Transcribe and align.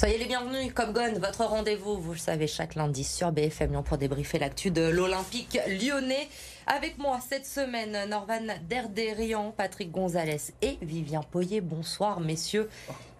Soyez 0.00 0.16
les 0.16 0.24
bienvenus, 0.24 0.72
comme 0.72 0.94
Gone, 0.94 1.18
votre 1.18 1.44
rendez-vous, 1.44 1.98
vous 1.98 2.12
le 2.12 2.18
savez, 2.18 2.46
chaque 2.46 2.74
lundi 2.74 3.04
sur 3.04 3.32
BFM 3.32 3.72
Lyon 3.72 3.82
pour 3.82 3.98
débriefer 3.98 4.38
l'actu 4.38 4.70
de 4.70 4.80
l'Olympique 4.80 5.58
lyonnais. 5.68 6.26
Avec 6.66 6.96
moi 6.96 7.18
cette 7.28 7.44
semaine, 7.44 8.08
Norvan 8.08 8.46
Derderian, 8.66 9.52
Patrick 9.54 9.90
Gonzalez 9.90 10.40
et 10.62 10.78
Vivien 10.80 11.20
Poyer. 11.20 11.60
Bonsoir, 11.60 12.18
messieurs. 12.20 12.70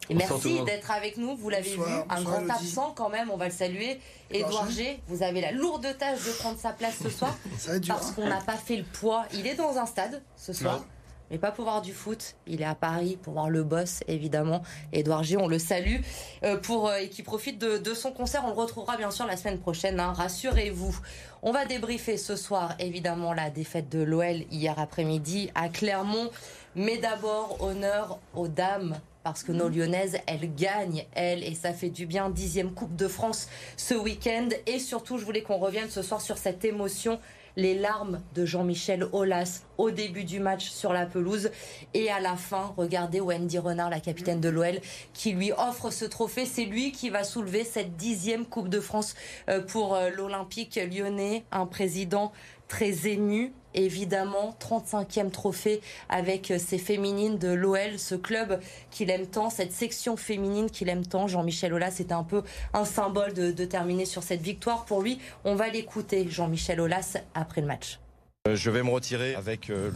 Et 0.09 0.15
merci 0.15 0.65
d'être 0.65 0.91
avec 0.91 1.19
nous. 1.19 1.37
Vous 1.37 1.51
l'avez 1.51 1.69
vu, 1.69 1.83
un 2.09 2.23
grand 2.23 2.49
absent 2.49 2.95
quand 2.97 3.11
même, 3.11 3.31
on 3.31 3.37
va 3.37 3.49
le 3.49 3.53
saluer. 3.53 4.01
Édouard 4.31 4.71
G, 4.71 5.03
vous 5.07 5.23
avez 5.23 5.43
la 5.43 5.53
lourde 5.53 5.87
tâche 5.99 6.25
de 6.25 6.33
prendre 6.39 6.59
sa 6.59 6.73
place 6.73 6.97
ce 7.03 7.11
soir. 7.11 7.37
parce 7.89 8.09
hein. 8.09 8.13
qu'on 8.17 8.27
n'a 8.27 8.41
pas 8.41 8.57
fait 8.57 8.79
le 8.79 8.85
poids. 8.85 9.27
Il 9.35 9.47
est 9.47 9.55
dans 9.55 9.77
un 9.77 9.85
stade 9.85 10.23
ce 10.35 10.55
soir 10.55 10.83
mais 11.31 11.39
pas 11.39 11.53
pour 11.53 11.65
voir 11.65 11.81
du 11.81 11.93
foot. 11.93 12.35
Il 12.47 12.61
est 12.61 12.67
à 12.67 12.75
Paris 12.75 13.19
pour 13.23 13.35
voir 13.35 13.51
le 13.51 13.63
boss, 13.63 14.01
évidemment. 14.09 14.63
Edouard 14.93 15.23
G, 15.23 15.37
on 15.37 15.47
le 15.47 15.59
salue 15.59 16.01
euh, 16.43 16.57
pour, 16.57 16.89
euh, 16.89 16.97
et 16.97 17.09
qui 17.09 17.23
profite 17.23 17.59
de, 17.59 17.95
son 17.95 18.13
concert. 18.13 18.43
On 18.45 18.49
le 18.49 18.55
retrouvera 18.55 18.97
bien 18.97 19.11
sûr 19.11 19.27
la 19.27 19.37
semaine 19.37 19.59
prochaine, 19.59 20.01
hein, 20.01 20.13
rassurez-vous. 20.13 20.99
On 21.43 21.53
va 21.53 21.65
débriefer 21.65 22.17
ce 22.17 22.37
soir, 22.37 22.75
évidemment, 22.79 23.33
la 23.33 23.51
défaite 23.51 23.89
de 23.89 24.03
l'OL 24.03 24.45
hier 24.51 24.79
après-midi 24.79 25.51
à 25.55 25.69
Clermont. 25.69 26.31
Mais 26.75 26.99
d'abord, 26.99 27.59
honneur 27.61 28.19
aux 28.35 28.49
dames 28.49 28.99
parce 29.23 29.43
que 29.43 29.53
nos 29.53 29.69
Lyonnaises, 29.69 30.19
elles 30.27 30.55
gagnent, 30.55 31.05
elles, 31.13 31.45
et 31.45 31.55
ça 31.55 31.73
fait 31.73 31.91
du 31.91 32.07
bien. 32.07 32.31
Dixième 32.31 32.73
Coupe 32.73 32.97
de 32.97 33.07
France 33.07 33.49
ce 33.77 33.95
week-end. 33.95 34.49
Et 34.67 34.79
surtout, 34.79 35.19
je 35.19 35.25
voulais 35.25 35.43
qu'on 35.43 35.59
revienne 35.59 35.91
ce 35.91 36.03
soir 36.03 36.21
sur 36.21 36.39
cette 36.39 36.65
émotion 36.65 37.21
les 37.57 37.75
larmes 37.75 38.21
de 38.35 38.45
Jean-Michel 38.45 39.05
Aulas 39.13 39.63
au 39.79 39.91
début 39.91 40.25
du 40.25 40.41
match 40.41 40.69
sur 40.71 40.93
la 40.93 41.07
pelouse 41.07 41.51
et 41.95 42.11
à 42.11 42.21
la 42.21 42.37
fin, 42.37 42.75
regardez 42.77 43.21
Wendy 43.21 43.59
Renard, 43.59 43.91
la 43.91 44.01
capitaine 44.01 44.41
de 44.41 44.49
l'OL, 44.49 44.81
qui 45.15 45.33
lui 45.33 45.53
offre 45.53 45.91
ce 45.91 46.05
trophée. 46.05 46.47
C'est 46.47 46.65
lui 46.65 46.93
qui 46.93 47.11
va 47.11 47.25
soulever 47.25 47.65
cette 47.65 47.97
dixième 47.97 48.45
Coupe 48.45 48.69
de 48.69 48.81
France 48.81 49.15
euh, 49.49 49.61
pour 49.61 49.95
euh, 49.95 50.11
l'Olympique 50.11 50.77
lyonnais, 50.77 51.45
un 51.53 51.67
président 51.67 52.33
très 52.69 53.09
ému 53.09 53.53
évidemment 53.75 54.57
35e 54.61 55.31
trophée 55.31 55.81
avec 56.09 56.53
ces 56.59 56.79
féminines 56.79 57.39
de 57.39 57.49
l'OL, 57.49 57.99
ce 57.99 58.15
club 58.15 58.61
qu'il 58.91 59.11
aime 59.11 59.27
tant, 59.27 59.51
cette 59.51 59.73
section 59.73 60.17
féminine 60.17 60.71
qu'il 60.71 60.89
aime 60.89 61.07
tant. 61.07 61.27
Jean-Michel 61.27 61.73
Aulas, 61.73 61.93
c'était 61.93 62.13
un 62.13 62.25
peu 62.25 62.43
un 62.73 62.85
symbole 62.85 63.33
de, 63.33 63.65
terminer 63.65 64.05
sur 64.05 64.23
cette 64.23 64.43
victoire. 64.43 64.85
Pour 64.85 65.03
lui, 65.03 65.19
on 65.45 65.55
va 65.55 65.69
l'écouter, 65.69 66.27
Jean-Michel 66.29 66.81
Aulas, 66.81 67.17
après 67.35 67.61
le 67.61 67.67
match. 67.67 68.01
Euh, 68.49 68.57
je 68.57 68.71
vais 68.71 68.83
me 68.83 68.91
retirer 68.91 69.35
avec 69.35 69.71
euh, 69.71 69.91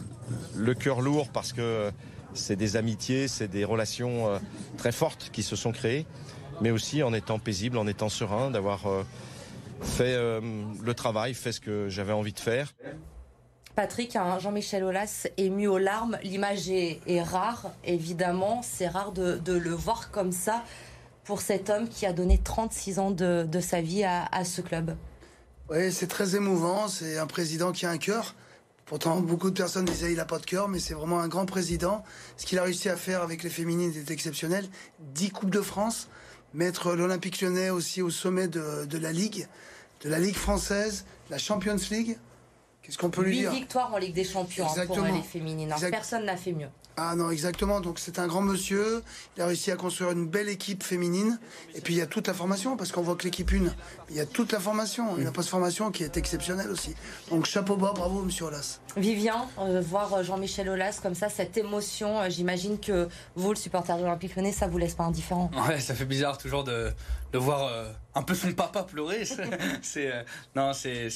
le 0.55 0.73
cœur 0.75 1.01
lourd 1.01 1.29
parce 1.29 1.51
que 1.51 1.91
c'est 2.33 2.55
des 2.55 2.77
amitiés, 2.77 3.27
c'est 3.27 3.47
des 3.47 3.65
relations 3.65 4.27
euh, 4.27 4.39
très 4.77 4.91
fortes 4.91 5.29
qui 5.33 5.41
se 5.41 5.55
sont 5.55 5.71
créées, 5.71 6.05
mais 6.61 6.71
aussi 6.71 7.01
en 7.01 7.13
étant 7.13 7.39
paisible, 7.39 7.77
en 7.77 7.87
étant 7.87 8.09
serein, 8.09 8.51
d'avoir 8.51 8.83
fait 9.81 10.15
le 10.15 10.93
travail, 10.93 11.33
fait 11.33 11.51
ce 11.51 11.59
que 11.59 11.89
j'avais 11.89 12.13
envie 12.13 12.33
de 12.33 12.39
faire. 12.39 12.73
Patrick, 13.75 14.15
hein, 14.15 14.39
Jean-Michel 14.39 14.85
Aulas 14.85 15.27
ému 15.35 15.67
aux 15.67 15.77
larmes. 15.77 16.17
L'image 16.23 16.69
est, 16.69 17.21
rare, 17.21 17.71
évidemment. 17.83 18.61
C'est 18.63 18.87
rare 18.87 19.11
de, 19.11 19.53
le 19.53 19.71
voir 19.71 20.11
comme 20.11 20.31
ça 20.31 20.63
pour 21.25 21.41
cet 21.41 21.69
homme 21.69 21.89
qui 21.89 22.05
a 22.05 22.13
donné 22.13 22.39
36 22.41 22.99
ans 22.99 23.11
de, 23.11 23.59
sa 23.59 23.81
vie 23.81 24.05
à, 24.05 24.45
ce 24.45 24.61
club. 24.61 24.95
Oui, 25.69 25.91
c'est 25.91 26.07
très 26.07 26.37
émouvant. 26.37 26.87
C'est 26.87 27.17
un 27.17 27.27
président 27.27 27.73
qui 27.73 27.85
a 27.85 27.89
un 27.89 27.97
cœur. 27.97 28.35
Pourtant, 28.85 29.19
beaucoup 29.19 29.49
de 29.49 29.57
personnes 29.57 29.85
disaient 29.85 30.07
qu'il 30.07 30.17
n'a 30.17 30.25
pas 30.25 30.39
de 30.39 30.45
cœur, 30.45 30.69
mais 30.69 30.79
c'est 30.79 30.93
vraiment 30.93 31.19
un 31.19 31.27
grand 31.27 31.45
président. 31.45 32.03
Ce 32.37 32.45
qu'il 32.45 32.59
a 32.59 32.63
réussi 32.63 32.87
à 32.87 32.95
faire 32.95 33.23
avec 33.23 33.43
les 33.43 33.49
féminines 33.49 33.91
est 33.93 34.11
exceptionnel. 34.11 34.69
10 34.99 35.31
Coupes 35.31 35.49
de 35.49 35.61
France, 35.61 36.07
mettre 36.53 36.93
l'Olympique 36.93 37.41
lyonnais 37.41 37.71
aussi 37.71 38.01
au 38.01 38.09
sommet 38.09 38.47
de 38.47 38.97
la 38.97 39.11
Ligue, 39.11 39.47
de 40.01 40.09
la 40.09 40.19
Ligue 40.19 40.35
française, 40.35 41.05
la 41.29 41.39
Champions 41.39 41.77
League. 41.91 42.17
Qu'est-ce 42.85 42.97
qu'on 42.97 43.09
peut 43.09 43.23
lui 43.23 43.39
dire 43.39 43.51
victoires 43.51 43.91
en 43.93 43.97
Ligue 43.97 44.13
des 44.13 44.23
Champions 44.23 44.67
hein, 44.77 44.85
pour 44.85 44.99
les 44.99 45.21
féminines. 45.21 45.73
Personne 45.91 46.25
n'a 46.25 46.37
fait 46.37 46.51
mieux. 46.51 46.69
Ah 46.97 47.15
non, 47.15 47.29
exactement. 47.29 47.81
Donc 47.81 47.99
c'est 47.99 48.19
un 48.19 48.27
grand 48.27 48.41
monsieur. 48.41 49.03
Il 49.35 49.41
a 49.41 49.47
réussi 49.47 49.71
à 49.71 49.75
construire 49.75 50.11
une 50.11 50.27
belle 50.27 50.47
équipe 50.47 50.83
féminine. 50.83 51.39
Et 51.73 51.81
puis 51.81 51.95
il 51.95 51.97
y 51.97 52.01
a 52.01 52.05
toute 52.05 52.27
la 52.27 52.33
formation, 52.33 52.77
parce 52.77 52.91
qu'on 52.91 53.01
voit 53.01 53.15
que 53.15 53.23
l'équipe 53.23 53.51
une, 53.51 53.73
il 54.09 54.15
y 54.15 54.19
a 54.19 54.25
toute 54.25 54.51
la 54.51 54.59
formation. 54.59 55.17
Une 55.17 55.31
post-formation 55.31 55.91
qui 55.91 56.03
est 56.03 56.15
exceptionnelle 56.15 56.69
aussi. 56.69 56.95
Donc 57.29 57.45
chapeau 57.45 57.75
bas, 57.75 57.93
bravo 57.93 58.21
monsieur 58.21 58.45
Olas. 58.45 58.79
Vivien, 58.95 59.45
euh, 59.59 59.81
voir 59.81 60.13
euh, 60.13 60.23
Jean-Michel 60.23 60.69
Olas 60.69 60.99
comme 61.03 61.15
ça, 61.15 61.27
cette 61.27 61.57
émotion, 61.57 62.21
euh, 62.21 62.29
j'imagine 62.29 62.79
que 62.79 63.09
vous, 63.35 63.49
le 63.49 63.57
supporter 63.57 63.97
de 63.97 64.03
l'Olympique 64.03 64.35
Lyonnais, 64.35 64.53
ça 64.53 64.67
vous 64.67 64.77
laisse 64.77 64.93
pas 64.93 65.03
indifférent. 65.03 65.51
Ouais, 65.67 65.81
ça 65.81 65.95
fait 65.95 66.05
bizarre 66.05 66.37
toujours 66.37 66.63
de, 66.63 66.93
de 67.35 67.39
voir 67.39 67.69
un 68.13 68.23
peu 68.23 68.33
son 68.33 68.53
papa 68.53 68.83
pleurer. 68.83 69.25
c'est 69.81 70.25
non, 70.55 70.71
c'est 70.73 71.09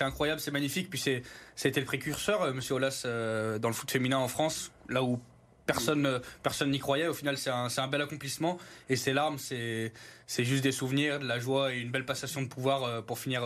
incroyable, 0.00 0.40
c'est 0.40 0.52
magnifique. 0.52 0.88
Puis 0.88 1.00
c'est 1.00 1.22
c'était 1.56 1.80
le 1.80 1.86
précurseur, 1.86 2.54
Monsieur 2.54 2.74
Olas, 2.74 3.02
dans 3.04 3.68
le 3.68 3.74
foot 3.74 3.90
féminin 3.90 4.18
en 4.18 4.28
France, 4.28 4.70
là 4.88 5.02
où 5.02 5.18
personne 5.66 6.20
personne 6.44 6.70
n'y 6.70 6.78
croyait. 6.78 7.08
Au 7.08 7.14
final, 7.14 7.36
c'est 7.36 7.50
un, 7.50 7.66
un, 7.76 7.88
bel 7.88 8.00
accomplissement. 8.00 8.58
Et 8.88 8.94
ces 8.94 9.12
larmes, 9.12 9.38
c'est 9.38 9.92
juste 10.38 10.62
des 10.62 10.72
souvenirs, 10.72 11.18
de 11.18 11.26
la 11.26 11.40
joie 11.40 11.74
et 11.74 11.80
une 11.80 11.90
belle 11.90 12.06
passation 12.06 12.42
de 12.42 12.48
pouvoir 12.48 13.04
pour 13.04 13.18
finir 13.18 13.42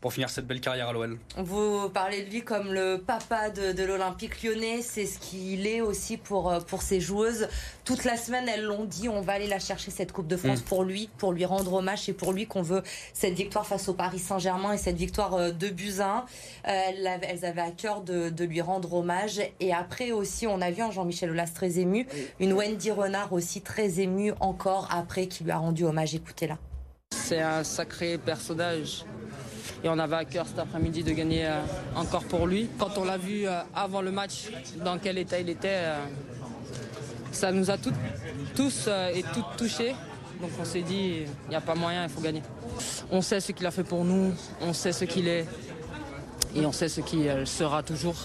pour 0.00 0.12
finir 0.12 0.30
cette 0.30 0.46
belle 0.46 0.60
carrière 0.60 0.88
à 0.88 0.92
l'OL. 0.92 1.18
Vous 1.36 1.88
parlez 1.90 2.22
de 2.22 2.30
lui 2.30 2.42
comme 2.42 2.72
le 2.72 3.02
papa 3.04 3.50
de, 3.50 3.82
l'Olympique 3.84 4.42
lyonnais, 4.42 4.82
c'est 4.82 5.06
ce 5.06 5.18
qu'il 5.18 5.66
est 5.66 5.80
aussi 5.80 6.16
pour, 6.16 6.50
euh, 6.50 6.60
pour 6.60 6.82
ses 6.82 7.00
joueuses. 7.00 7.48
Toute 7.84 8.04
la 8.04 8.16
semaine, 8.16 8.48
elles 8.48 8.64
l'ont 8.64 8.84
dit, 8.84 9.08
on 9.08 9.20
va 9.20 9.34
aller 9.34 9.46
la 9.46 9.58
chercher 9.58 9.90
cette 9.90 10.12
Coupe 10.12 10.28
de 10.28 10.36
France 10.36 10.60
mm. 10.60 10.64
pour 10.64 10.84
lui, 10.84 11.08
pour 11.18 11.32
lui 11.32 11.44
rendre 11.44 11.72
hommage 11.74 12.08
et 12.08 12.12
pour 12.12 12.32
lui 12.32 12.46
qu'on 12.46 12.62
veut 12.62 12.82
cette 13.12 13.34
victoire 13.34 13.66
face 13.66 13.88
au 13.88 13.94
Paris 13.94 14.18
Saint-Germain 14.18 14.72
et 14.72 14.78
cette 14.78 14.96
victoire 14.96 15.34
euh, 15.34 15.50
de 15.50 15.68
Buzyn. 15.68 16.24
Euh, 16.66 16.80
elles, 16.88 17.44
avaient 17.44 17.60
à 17.60 17.70
cœur 17.70 18.02
de, 18.02 18.44
lui 18.44 18.60
rendre 18.60 18.94
hommage. 18.94 19.40
Et 19.60 19.72
après 19.74 20.12
aussi, 20.12 20.46
on 20.46 20.60
a 20.60 20.70
vu 20.70 20.82
un 20.82 20.90
Jean-Michel 20.90 21.30
Aulas 21.30 21.50
très 21.54 21.78
ému, 21.78 22.06
une 22.40 22.52
Wendy 22.52 22.90
Renard 22.90 23.32
aussi 23.32 23.62
très 23.62 24.00
émue 24.00 24.32
encore 24.40 24.88
après 24.90 25.26
qui 25.26 25.44
lui 25.44 25.50
a 25.50 25.58
rendu 25.58 25.84
hommage. 25.84 26.14
Écoutez-la. 26.14 26.58
C'est 27.10 27.40
un 27.40 27.64
sacré 27.64 28.18
personnage. 28.18 29.04
Et 29.84 29.88
on 29.88 29.98
avait 29.98 30.16
à 30.16 30.24
cœur 30.24 30.46
cet 30.46 30.58
après-midi 30.58 31.02
de 31.02 31.12
gagner 31.12 31.46
euh, 31.46 31.60
encore 31.94 32.24
pour 32.24 32.46
lui. 32.46 32.68
Quand 32.78 32.98
on 32.98 33.04
l'a 33.04 33.18
vu 33.18 33.46
euh, 33.46 33.60
avant 33.74 34.00
le 34.00 34.10
match, 34.10 34.48
dans 34.84 34.98
quel 34.98 35.18
état 35.18 35.38
il 35.38 35.48
était, 35.48 35.68
euh, 35.82 35.98
ça 37.32 37.52
nous 37.52 37.70
a 37.70 37.76
tous 37.78 38.88
et 39.14 39.22
toutes 39.34 39.56
touchés. 39.56 39.94
Donc 40.40 40.50
on 40.60 40.64
s'est 40.64 40.82
dit, 40.82 41.24
il 41.46 41.50
n'y 41.50 41.56
a 41.56 41.60
pas 41.60 41.74
moyen, 41.74 42.04
il 42.04 42.08
faut 42.08 42.20
gagner. 42.20 42.42
On 43.10 43.22
sait 43.22 43.40
ce 43.40 43.52
qu'il 43.52 43.66
a 43.66 43.70
fait 43.70 43.84
pour 43.84 44.04
nous, 44.04 44.32
on 44.60 44.72
sait 44.72 44.92
ce 44.92 45.04
qu'il 45.04 45.28
est 45.28 45.46
et 46.54 46.64
on 46.64 46.72
sait 46.72 46.88
ce 46.88 47.00
qu'il 47.00 47.46
sera 47.46 47.82
toujours. 47.82 48.16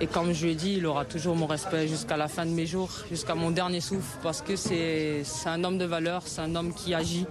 Et 0.00 0.06
comme 0.06 0.32
je 0.32 0.44
lui 0.44 0.52
ai 0.52 0.54
dit, 0.54 0.74
il 0.74 0.86
aura 0.86 1.04
toujours 1.04 1.34
mon 1.34 1.46
respect 1.46 1.88
jusqu'à 1.88 2.16
la 2.16 2.28
fin 2.28 2.46
de 2.46 2.50
mes 2.50 2.66
jours, 2.66 2.90
jusqu'à 3.10 3.34
mon 3.34 3.50
dernier 3.50 3.80
souffle, 3.80 4.18
parce 4.22 4.42
que 4.42 4.54
c'est 4.54 5.24
un 5.46 5.64
homme 5.64 5.78
de 5.78 5.84
valeur, 5.84 6.22
c'est 6.24 6.40
un 6.40 6.54
homme 6.54 6.72
qui 6.72 6.94
agit. 6.94 7.26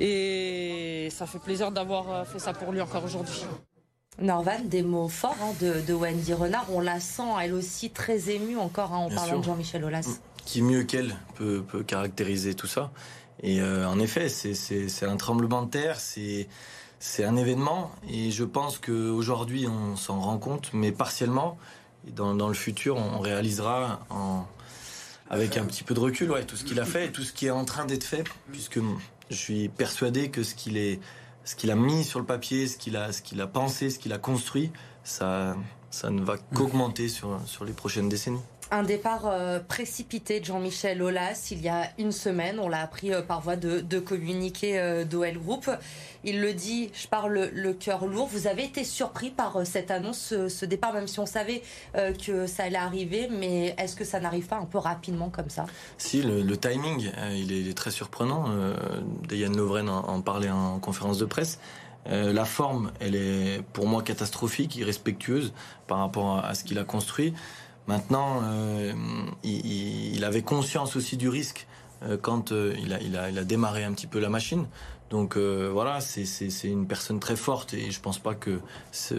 Et 0.00 1.08
ça 1.10 1.26
fait 1.26 1.38
plaisir 1.38 1.70
d'avoir 1.70 2.10
euh, 2.10 2.24
fait 2.24 2.38
ça 2.38 2.52
pour 2.52 2.72
lui 2.72 2.80
encore 2.80 3.04
aujourd'hui. 3.04 3.44
Norvan, 4.20 4.60
des 4.64 4.82
mots 4.82 5.08
forts 5.08 5.36
hein, 5.42 5.52
de, 5.60 5.92
Wendy 5.92 6.34
Renard. 6.34 6.66
On 6.70 6.80
la 6.80 7.00
sent 7.00 7.22
elle 7.42 7.54
aussi 7.54 7.90
très 7.90 8.30
émue 8.30 8.56
encore 8.56 8.92
hein, 8.92 8.98
en 8.98 9.08
parlant 9.10 9.38
de 9.38 9.44
Jean-Michel 9.44 9.84
Aulas. 9.84 10.06
Mm. 10.06 10.42
Qui 10.44 10.62
mieux 10.62 10.82
qu'elle 10.82 11.14
peut, 11.36 11.64
caractériser 11.86 12.54
tout 12.54 12.66
ça. 12.66 12.90
Et 13.42 13.60
euh, 13.60 13.88
en 13.88 13.98
effet, 13.98 14.28
c'est 14.28 15.06
un 15.06 15.16
tremblement 15.16 15.62
de 15.62 15.70
terre, 15.70 15.98
c'est 16.00 16.48
un 17.24 17.36
événement. 17.36 17.92
Et 18.08 18.30
je 18.30 18.44
pense 18.44 18.78
qu'aujourd'hui, 18.78 19.66
on 19.68 19.96
s'en 19.96 20.20
rend 20.20 20.38
compte, 20.38 20.70
mais 20.72 20.92
partiellement. 20.92 21.58
Et 22.08 22.10
dans, 22.10 22.34
dans, 22.34 22.48
le 22.48 22.54
futur, 22.54 22.96
on 22.96 23.20
réalisera 23.20 24.00
en, 24.10 24.44
avec 25.32 25.56
un 25.56 25.64
petit 25.64 25.82
peu 25.82 25.94
de 25.94 26.00
recul 26.00 26.30
ouais, 26.30 26.44
tout 26.44 26.56
ce 26.56 26.64
qu'il 26.64 26.78
a 26.78 26.84
fait 26.84 27.06
et 27.06 27.10
tout 27.10 27.22
ce 27.22 27.32
qui 27.32 27.46
est 27.46 27.50
en 27.50 27.64
train 27.64 27.86
d'être 27.86 28.04
fait, 28.04 28.24
puisque 28.52 28.78
je 29.32 29.38
suis 29.38 29.68
persuadé 29.68 30.30
que 30.30 30.42
ce 30.42 30.54
qu'il 30.54 31.70
a 31.70 31.74
mis 31.74 32.04
sur 32.04 32.20
le 32.20 32.26
papier, 32.26 32.68
ce 32.68 32.76
qu'il 32.76 32.96
a, 32.96 33.46
pensé, 33.46 33.90
ce 33.90 33.98
qu'il 33.98 34.12
a 34.12 34.18
construit, 34.18 34.70
ça, 35.04 35.56
ne 36.04 36.22
va 36.22 36.36
qu'augmenter 36.54 37.08
sur 37.08 37.64
les 37.64 37.72
prochaines 37.72 38.08
décennies. 38.08 38.42
Un 38.74 38.84
départ 38.84 39.26
euh, 39.26 39.58
précipité 39.58 40.40
de 40.40 40.46
Jean-Michel 40.46 41.02
Aulas 41.02 41.48
il 41.50 41.60
y 41.60 41.68
a 41.68 41.90
une 41.98 42.10
semaine. 42.10 42.58
On 42.58 42.70
l'a 42.70 42.80
appris 42.80 43.12
euh, 43.12 43.20
par 43.20 43.42
voie 43.42 43.54
de, 43.54 43.98
communiqué 43.98 44.78
euh, 44.78 45.04
d'OL 45.04 45.36
Group. 45.36 45.70
Il 46.24 46.40
le 46.40 46.54
dit, 46.54 46.90
je 46.94 47.06
parle 47.06 47.50
le, 47.52 47.72
cœur 47.74 48.06
lourd. 48.06 48.28
Vous 48.28 48.46
avez 48.46 48.64
été 48.64 48.82
surpris 48.84 49.28
par 49.28 49.66
cette 49.66 49.90
annonce, 49.90 50.32
ce, 50.48 50.64
départ, 50.64 50.94
même 50.94 51.06
si 51.06 51.20
on 51.20 51.26
savait 51.26 51.62
que 52.24 52.46
ça 52.46 52.62
allait 52.62 52.76
arriver. 52.76 53.28
Mais 53.30 53.74
est-ce 53.76 53.94
que 53.94 54.04
ça 54.04 54.20
n'arrive 54.20 54.46
pas 54.46 54.56
un 54.56 54.64
peu 54.64 54.78
rapidement 54.78 55.28
comme 55.28 55.50
ça? 55.50 55.66
Si, 55.98 56.22
le, 56.22 56.56
timing, 56.56 57.10
il 57.32 57.68
est, 57.68 57.74
très 57.74 57.90
surprenant. 57.90 58.44
Diane 59.28 59.56
Lovren 59.56 59.88
en, 59.88 60.08
en, 60.08 60.20
parlait 60.22 60.50
en 60.50 60.78
conférence 60.78 61.18
de 61.18 61.24
presse. 61.24 61.58
la 62.06 62.44
forme, 62.44 62.92
elle 63.00 63.16
est 63.16 63.62
pour 63.72 63.86
moi 63.88 64.02
catastrophique, 64.02 64.76
irrespectueuse 64.76 65.52
par 65.88 65.98
rapport 65.98 66.38
à 66.44 66.54
ce 66.54 66.62
qu'il 66.62 66.78
a 66.78 66.84
construit. 66.84 67.34
Maintenant, 67.86 68.40
euh, 68.44 68.92
il, 69.42 70.24
avait 70.24 70.42
conscience 70.42 70.96
aussi 70.96 71.16
du 71.16 71.28
risque 71.28 71.66
quand 72.20 72.50
il, 72.50 72.92
a, 72.92 73.00
il, 73.00 73.16
a, 73.16 73.44
démarré 73.44 73.84
un 73.84 73.92
petit 73.92 74.06
peu 74.06 74.18
la 74.18 74.28
machine. 74.28 74.66
Donc 75.10 75.36
voilà, 75.36 76.00
c'est 76.00 76.68
une 76.68 76.86
personne 76.86 77.20
très 77.20 77.36
forte 77.36 77.74
et 77.74 77.90
je 77.90 78.00
pense 78.00 78.18
pas 78.18 78.34
que 78.34 78.60
ce, 78.92 79.14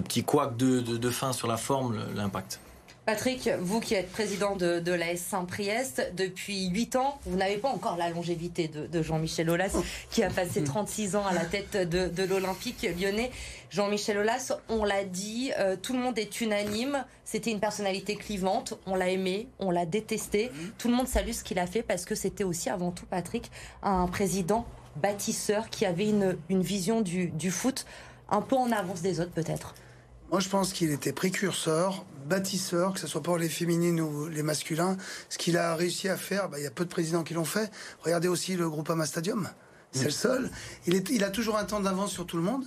petit 0.00 0.24
couac 0.24 0.56
de, 0.56 0.80
de, 0.80 0.96
de 0.96 1.10
fin 1.10 1.32
sur 1.32 1.48
la 1.48 1.56
forme 1.56 1.98
l'impacte. 2.14 2.60
Patrick, 3.06 3.50
vous 3.60 3.80
qui 3.80 3.92
êtes 3.92 4.10
président 4.10 4.56
de, 4.56 4.80
de 4.80 4.92
l'AS 4.92 5.18
Saint-Priest 5.18 6.10
depuis 6.16 6.68
8 6.68 6.96
ans, 6.96 7.18
vous 7.26 7.36
n'avez 7.36 7.58
pas 7.58 7.68
encore 7.68 7.98
la 7.98 8.08
longévité 8.08 8.66
de, 8.66 9.02
Jean-Michel 9.02 9.50
Aulas, 9.50 9.76
qui 10.10 10.22
a 10.22 10.30
passé 10.30 10.64
36 10.64 11.14
ans 11.14 11.26
à 11.26 11.34
la 11.34 11.44
tête 11.44 11.76
de, 11.76 12.24
l'Olympique 12.24 12.88
lyonnais. 12.98 13.30
Jean-Michel 13.70 14.16
Aulas, 14.16 14.52
on 14.70 14.84
l'a 14.84 15.04
dit, 15.04 15.52
euh, 15.58 15.76
tout 15.76 15.92
le 15.92 15.98
monde 15.98 16.18
est 16.18 16.40
unanime. 16.40 17.04
C'était 17.26 17.50
une 17.50 17.60
personnalité 17.60 18.16
clivante. 18.16 18.72
On 18.86 18.94
l'a 18.94 19.10
aimé, 19.10 19.48
on 19.58 19.70
l'a 19.70 19.84
détesté. 19.84 20.50
Tout 20.78 20.88
le 20.88 20.94
monde 20.94 21.08
salue 21.08 21.32
ce 21.32 21.44
qu'il 21.44 21.58
a 21.58 21.66
fait 21.66 21.82
parce 21.82 22.06
que 22.06 22.14
c'était 22.14 22.44
aussi 22.44 22.70
avant 22.70 22.90
tout, 22.90 23.04
Patrick, 23.04 23.50
un 23.82 24.06
président 24.06 24.64
bâtisseur 24.96 25.68
qui 25.68 25.84
avait 25.84 26.08
une, 26.08 26.36
vision 26.48 27.02
du, 27.02 27.26
du 27.28 27.50
foot 27.50 27.84
un 28.30 28.40
peu 28.40 28.56
en 28.56 28.72
avance 28.72 29.02
des 29.02 29.20
autres 29.20 29.32
peut-être. 29.32 29.74
Moi, 30.30 30.40
je 30.40 30.48
pense 30.48 30.72
qu'il 30.72 30.90
était 30.90 31.12
précurseur, 31.12 32.04
bâtisseur, 32.26 32.94
que 32.94 33.00
ce 33.00 33.06
soit 33.06 33.22
pour 33.22 33.38
les 33.38 33.48
féminines 33.48 34.00
ou 34.00 34.28
les 34.28 34.42
masculins. 34.42 34.96
Ce 35.28 35.38
qu'il 35.38 35.56
a 35.56 35.74
réussi 35.74 36.08
à 36.08 36.16
faire, 36.16 36.48
bah, 36.48 36.58
il 36.58 36.64
y 36.64 36.66
a 36.66 36.70
peu 36.70 36.84
de 36.84 36.90
présidents 36.90 37.22
qui 37.22 37.34
l'ont 37.34 37.44
fait. 37.44 37.70
Regardez 38.02 38.28
aussi 38.28 38.56
le 38.56 38.68
groupe 38.68 38.90
Ama 38.90 39.06
Stadium. 39.06 39.48
C'est 39.92 40.04
le 40.04 40.10
seul. 40.10 40.50
Il, 40.86 40.96
est, 40.96 41.08
il 41.10 41.22
a 41.22 41.30
toujours 41.30 41.56
un 41.56 41.64
temps 41.64 41.80
d'avance 41.80 42.10
sur 42.10 42.26
tout 42.26 42.36
le 42.36 42.42
monde. 42.42 42.64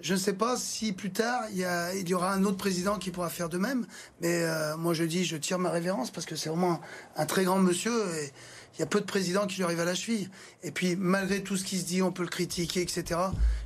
Je 0.00 0.14
ne 0.14 0.18
sais 0.18 0.32
pas 0.32 0.56
si 0.56 0.92
plus 0.92 1.12
tard 1.12 1.44
il 1.52 1.58
y, 1.58 1.64
a, 1.64 1.94
il 1.94 2.08
y, 2.08 2.14
aura 2.14 2.32
un 2.32 2.44
autre 2.44 2.56
président 2.56 2.98
qui 2.98 3.12
pourra 3.12 3.30
faire 3.30 3.48
de 3.48 3.58
même, 3.58 3.86
mais 4.20 4.42
euh, 4.42 4.76
moi 4.76 4.92
je 4.92 5.04
dis, 5.04 5.24
je 5.24 5.36
tire 5.36 5.60
ma 5.60 5.70
révérence 5.70 6.10
parce 6.10 6.26
que 6.26 6.34
c'est 6.34 6.48
vraiment 6.48 6.80
un, 7.16 7.26
très 7.26 7.44
grand 7.44 7.60
monsieur 7.60 7.92
et 8.16 8.32
il 8.74 8.80
y 8.80 8.82
a 8.82 8.86
peu 8.86 9.00
de 9.00 9.06
présidents 9.06 9.46
qui 9.46 9.58
lui 9.58 9.64
arrivent 9.64 9.80
à 9.80 9.84
la 9.84 9.94
cheville. 9.94 10.28
Et 10.64 10.72
puis 10.72 10.96
malgré 10.96 11.44
tout 11.44 11.56
ce 11.56 11.62
qui 11.62 11.78
se 11.78 11.84
dit, 11.84 12.02
on 12.02 12.10
peut 12.10 12.24
le 12.24 12.28
critiquer, 12.28 12.82
etc. 12.82 13.20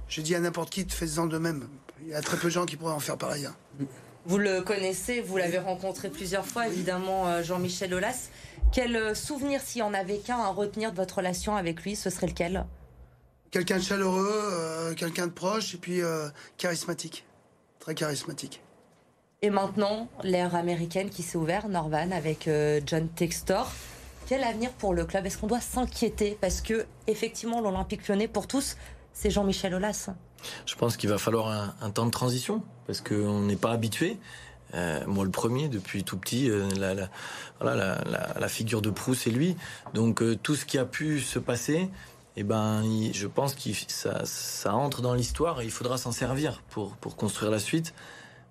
Je 0.09 0.21
dis 0.21 0.35
à 0.35 0.41
n'importe 0.41 0.69
qui, 0.69 0.87
faites-en 0.87 1.27
de 1.27 1.39
même. 1.39 1.67
Il 2.03 2.09
y 2.09 2.15
a 2.15 2.23
très 2.23 2.37
peu 2.37 2.49
de 2.49 2.53
gens 2.53 2.67
qui 2.67 2.77
pourraient 2.77 2.93
en 2.93 3.01
faire 3.01 3.19
pareil. 3.19 3.47
Hein. 3.47 3.57
Vous 4.27 4.39
le 4.39 4.61
connaissez, 4.61 5.21
vous 5.21 5.37
l'avez 5.37 5.59
rencontré 5.59 6.11
plusieurs 6.11 6.45
fois, 6.45 6.67
évidemment, 6.67 7.27
euh, 7.29 7.43
Jean-Michel 7.43 7.95
Aulas. 7.95 8.29
Quel 8.73 8.95
euh, 8.95 9.15
souvenir, 9.15 9.61
s'il 9.63 9.79
y 9.79 9.83
en 9.83 9.95
avait 9.95 10.19
qu'un 10.19 10.39
à 10.39 10.49
retenir 10.49 10.91
de 10.93 10.97
votre 10.97 11.17
relation 11.17 11.57
avec 11.57 11.83
lui, 11.83 11.97
ce 11.97 12.11
serait 12.11 12.27
lequel? 12.27 12.67
Quelqu'un 13.51 13.79
de 13.79 13.83
chaleureux, 13.83 14.43
euh, 14.53 14.95
quelqu'un 14.95 15.27
de 15.27 15.33
proche 15.33 15.75
et 15.75 15.79
puis 15.79 16.01
charismatique. 16.59 17.25
Très 17.79 17.95
charismatique. 17.95 18.61
Et 19.41 19.51
maintenant, 19.51 20.09
l'ère 20.23 20.55
américaine 20.55 21.09
qui 21.09 21.23
s'est 21.23 21.39
ouverte, 21.39 21.69
Norvan, 21.69 22.11
avec 22.11 22.51
John 22.85 23.09
Textor. 23.09 23.73
Quel 24.27 24.45
avenir 24.45 24.73
pour 24.73 24.93
le 24.93 25.07
club? 25.07 25.25
Est-ce 25.25 25.39
qu'on 25.39 25.47
doit 25.47 25.61
s'inquiéter? 25.61 26.37
Parce 26.39 26.61
que, 26.61 26.85
effectivement, 27.07 27.63
l'Olympique 27.63 28.07
lyonnais, 28.09 28.29
pour 28.29 28.47
tous, 28.47 28.77
c'est 29.15 29.31
Jean-Michel 29.31 29.75
Aulas. 29.75 30.11
Je 30.67 30.75
pense 30.75 30.97
qu'il 30.97 31.11
va 31.11 31.19
falloir 31.19 31.75
un, 31.81 31.91
temps 31.91 32.07
de 32.07 32.11
transition 32.11 32.63
parce 32.87 33.01
qu'on 33.01 33.41
n'est 33.41 33.57
pas 33.57 33.73
habitué. 33.73 34.19
Euh, 34.75 35.01
moi, 35.07 35.25
le 35.25 35.31
premier, 35.31 35.69
depuis 35.69 36.05
tout 36.05 36.19
petit, 36.19 36.51
euh, 36.51 36.69
la, 37.61 38.49
figure 38.49 38.83
de 38.83 38.91
proue, 38.91 39.15
c'est 39.15 39.31
lui. 39.31 39.57
Donc, 39.95 40.23
euh, 40.23 40.37
tout 40.37 40.55
ce 40.55 40.65
qui 40.65 40.79
a 40.79 40.85
pu 40.85 41.21
se 41.21 41.39
passer, 41.39 41.89
eh 42.37 42.43
ben, 42.43 42.85
je 43.13 43.27
pense 43.27 43.55
que 43.55 43.71
ça, 44.25 44.75
entre 44.75 45.03
dans 45.03 45.15
l'histoire 45.15 45.61
et 45.61 45.65
il 45.65 45.71
faudra 45.71 45.99
s'en 45.99 46.13
servir 46.13 46.63
pour, 46.71 46.97
construire 47.17 47.51
la 47.51 47.59
suite. 47.59 47.95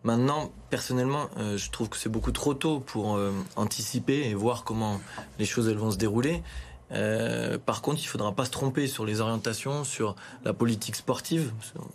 Maintenant, 0.03 0.51
personnellement, 0.69 1.29
je 1.37 1.69
trouve 1.69 1.89
que 1.89 1.97
c'est 1.97 2.09
beaucoup 2.09 2.31
trop 2.31 2.53
tôt 2.53 2.79
pour 2.79 3.19
anticiper 3.55 4.27
et 4.27 4.35
voir 4.35 4.63
comment 4.63 5.01
les 5.39 5.45
choses 5.45 5.69
vont 5.69 5.91
se 5.91 5.97
dérouler. 5.97 6.43
Euh, 6.91 7.57
par 7.57 7.81
contre, 7.81 8.01
il 8.01 8.07
faudra 8.07 8.33
pas 8.33 8.45
se 8.45 8.51
tromper 8.51 8.87
sur 8.87 9.05
les 9.05 9.19
orientations, 9.19 9.83
sur 9.83 10.15
la 10.43 10.53
politique 10.53 10.95
sportive. 10.95 11.51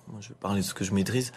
Moi, 0.08 0.20
je 0.20 0.28
vais 0.28 0.34
parler 0.34 0.60
de 0.60 0.66
ce 0.66 0.74
que 0.74 0.84
je 0.84 0.92
maîtrise. 0.92 1.32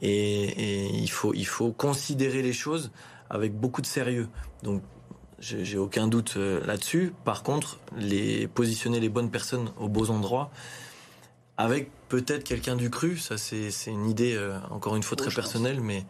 Et, 0.00 0.44
et 0.44 0.96
il, 0.96 1.10
faut, 1.10 1.34
il 1.34 1.46
faut 1.46 1.72
considérer 1.72 2.42
les 2.42 2.52
choses 2.52 2.90
avec 3.28 3.54
beaucoup 3.54 3.80
de 3.82 3.86
sérieux. 3.86 4.28
Donc, 4.62 4.82
j'ai 5.40 5.78
aucun 5.78 6.06
doute 6.06 6.34
euh, 6.36 6.64
là-dessus. 6.64 7.12
Par 7.24 7.42
contre, 7.42 7.80
les 7.96 8.46
positionner 8.46 9.00
les 9.00 9.08
bonnes 9.08 9.30
personnes 9.30 9.72
aux 9.80 9.88
beaux 9.88 10.10
endroits, 10.10 10.52
avec 11.56 11.90
peut-être 12.08 12.44
quelqu'un 12.44 12.76
du 12.76 12.90
cru, 12.90 13.18
ça 13.18 13.36
c'est 13.36 13.72
une 13.88 14.08
idée, 14.08 14.34
euh, 14.34 14.56
encore 14.70 14.94
une 14.94 15.02
fois, 15.02 15.16
très 15.16 15.32
personnelle, 15.32 15.80
mais 15.80 16.04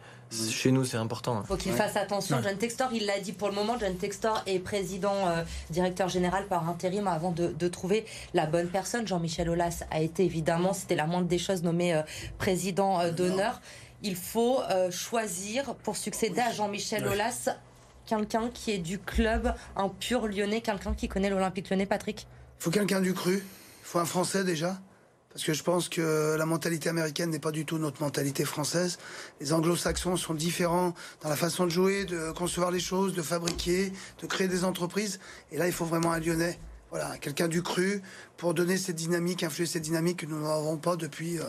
chez 0.51 0.71
nous, 0.71 0.85
c'est 0.85 0.97
important. 0.97 1.43
Il 1.45 1.47
faut 1.47 1.57
qu'il 1.57 1.73
fasse 1.73 1.97
attention. 1.97 2.41
John 2.43 2.57
Textor, 2.57 2.91
il 2.93 3.07
l'a 3.07 3.21
dit 3.21 3.33
pour 3.33 3.49
le 3.49 3.55
moment. 3.55 3.77
John 3.79 3.95
Textor 3.97 4.43
est 4.47 4.59
président, 4.59 5.29
euh, 5.29 5.43
directeur 5.71 6.09
général 6.09 6.47
par 6.47 6.69
intérim 6.69 7.07
avant 7.07 7.33
de, 7.33 7.69
trouver 7.69 8.05
la 8.35 8.47
bonne 8.47 8.69
personne. 8.69 9.07
Jean-Michel 9.07 9.49
Aulas 9.49 9.85
a 9.91 10.01
été 10.01 10.25
évidemment, 10.25 10.73
c'était 10.73 10.97
la 10.97 11.07
moindre 11.07 11.29
des 11.29 11.39
choses, 11.39 11.63
nommé 11.63 11.95
euh, 11.95 12.03
président 12.39 13.01
euh, 13.01 13.11
d'honneur. 13.11 13.61
Il 14.03 14.17
faut 14.17 14.59
choisir 14.91 15.77
pour 15.77 15.97
succéder 15.97 16.41
à 16.41 16.51
Jean-Michel 16.51 17.07
Aulas 17.07 17.51
quelqu'un 18.05 18.51
qui 18.53 18.73
est 18.73 18.79
du 18.79 18.99
club, 18.99 19.55
un 19.77 19.89
pur 19.89 20.27
lyonnais, 20.27 20.61
quelqu'un 20.61 20.93
qui 20.93 21.07
connaît 21.07 21.31
l'Olympique 21.31 21.71
lyonnais, 21.71 21.87
Patrick 21.87 22.27
Il 22.59 22.65
faut 22.65 22.71
quelqu'un 22.73 23.01
du 23.01 23.15
cru. 23.15 23.35
Il 23.35 23.85
faut 23.85 24.01
un 24.01 24.05
Français 24.05 24.43
déjà. 24.43 24.81
Parce 25.33 25.45
que 25.45 25.55
je 25.55 25.63
pense 25.63 25.89
que 25.89 26.37
la 26.37 26.45
mentalité 26.45 26.89
américaine 26.89 27.31
n'est 27.31 27.39
pas 27.39 27.53
du 27.53 27.65
tout 27.65 27.79
notre 27.79 28.03
mentalité 28.03 28.45
française. 28.45 28.99
Les 29.41 29.53
anglo-saxons 29.53 30.17
sont 30.17 30.35
différents 30.35 30.95
dans 31.23 31.31
la 31.31 31.37
façon 31.37 31.65
de 31.65 31.71
jouer, 31.71 32.05
de 32.05 32.33
concevoir 32.33 32.71
les 32.71 32.81
choses, 32.81 33.15
de 33.15 33.23
fabriquer, 33.23 33.93
de 34.21 34.27
créer 34.27 34.49
des 34.49 34.65
entreprises. 34.65 35.21
Et 35.51 35.57
là, 35.57 35.67
il 35.67 35.73
faut 35.73 35.87
vraiment 35.87 36.13
un 36.13 36.21
lyonnais. 36.21 36.59
Voilà, 36.91 37.17
quelqu'un 37.17 37.49
du 37.49 37.63
cru 37.63 38.03
pour 38.37 38.53
donner 38.53 38.77
cette 38.77 38.97
dynamique, 38.97 39.43
influer 39.43 39.65
cette 39.65 39.83
dynamique 39.83 40.19
que 40.19 40.27
nous 40.27 40.43
n'avons 40.43 40.77
pas 40.77 40.97
depuis 40.97 41.39
euh, 41.39 41.45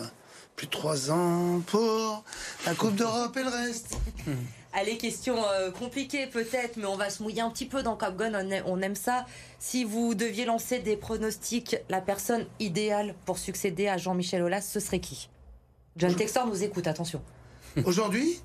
plus 0.56 0.68
de 0.68 0.72
trois 0.72 1.12
ans 1.12 1.62
pour 1.68 2.24
la 2.66 2.76
Coupe 2.76 2.96
d'Europe 2.96 3.36
et 3.36 3.44
le 3.44 3.50
reste. 3.50 3.98
Allez, 4.76 4.98
question 4.98 5.36
euh, 5.46 5.70
compliquée 5.70 6.26
peut-être, 6.26 6.78
mais 6.78 6.86
on 6.86 6.96
va 6.96 7.12
se 7.12 7.22
mouiller 7.22 7.42
un 7.42 7.52
petit 7.52 7.68
peu 7.68 7.84
dans 7.84 7.96
Cap 7.96 8.18
Gun, 8.18 8.34
on, 8.66 8.82
aime 8.82 8.96
ça. 8.96 9.28
Si 9.60 9.84
vous 9.84 10.16
deviez 10.16 10.46
lancer 10.46 10.80
des 10.80 10.98
pronostics, 10.98 11.76
la 11.90 12.02
personne 12.02 12.48
idéale 12.60 13.14
pour 13.26 13.38
succéder 13.38 13.88
à 13.88 13.98
Jean-Michel 13.98 14.42
Aulas, 14.42 14.62
ce 14.62 14.80
serait 14.80 15.00
qui? 15.00 15.30
John 15.96 16.16
Textor 16.16 16.48
nous 16.48 16.64
écoute, 16.64 16.88
attention. 16.88 17.22
Aujourd'hui, 17.86 18.42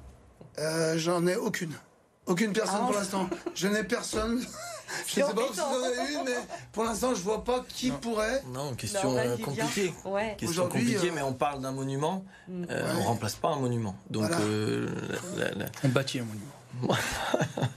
euh, 0.59 0.99
j'en 0.99 1.27
ai 1.27 1.37
aucune. 1.37 1.73
Aucune 2.27 2.53
personne 2.53 2.81
ah, 2.83 2.87
pour 2.87 2.95
l'instant. 2.95 3.31
Je 3.55 3.69
n'ai 3.69 3.85
personne. 3.85 4.45
Je 5.07 5.21
ne 5.21 5.27
sais 5.27 5.35
pas 5.35 5.43
si 5.53 5.61
vous 5.61 5.63
en 5.63 5.85
avez 5.85 6.13
une, 6.15 6.25
mais 6.25 6.37
pour 6.73 6.85
l'instant, 6.85 7.15
je 7.15 7.21
vois 7.21 7.45
pas 7.45 7.65
qui 7.69 7.91
pourrait. 7.91 8.43
Non, 8.53 8.75
question 8.75 9.17
euh, 9.17 9.37
compliquée. 9.37 9.93
Question 10.37 10.69
compliquée, 10.69 11.09
euh, 11.09 11.13
mais 11.15 11.23
on 11.23 11.33
parle 11.33 11.61
d'un 11.61 11.73
monument. 11.73 12.25
Mm. 12.49 12.65
Euh, 12.71 12.95
on 13.01 13.03
remplace 13.05 13.37
pas 13.37 13.49
un 13.49 13.59
monument. 13.59 13.97
Donc, 14.11 14.31
on 15.85 15.89
bâtit 15.89 16.21
un 16.21 16.25
monument. 16.25 16.97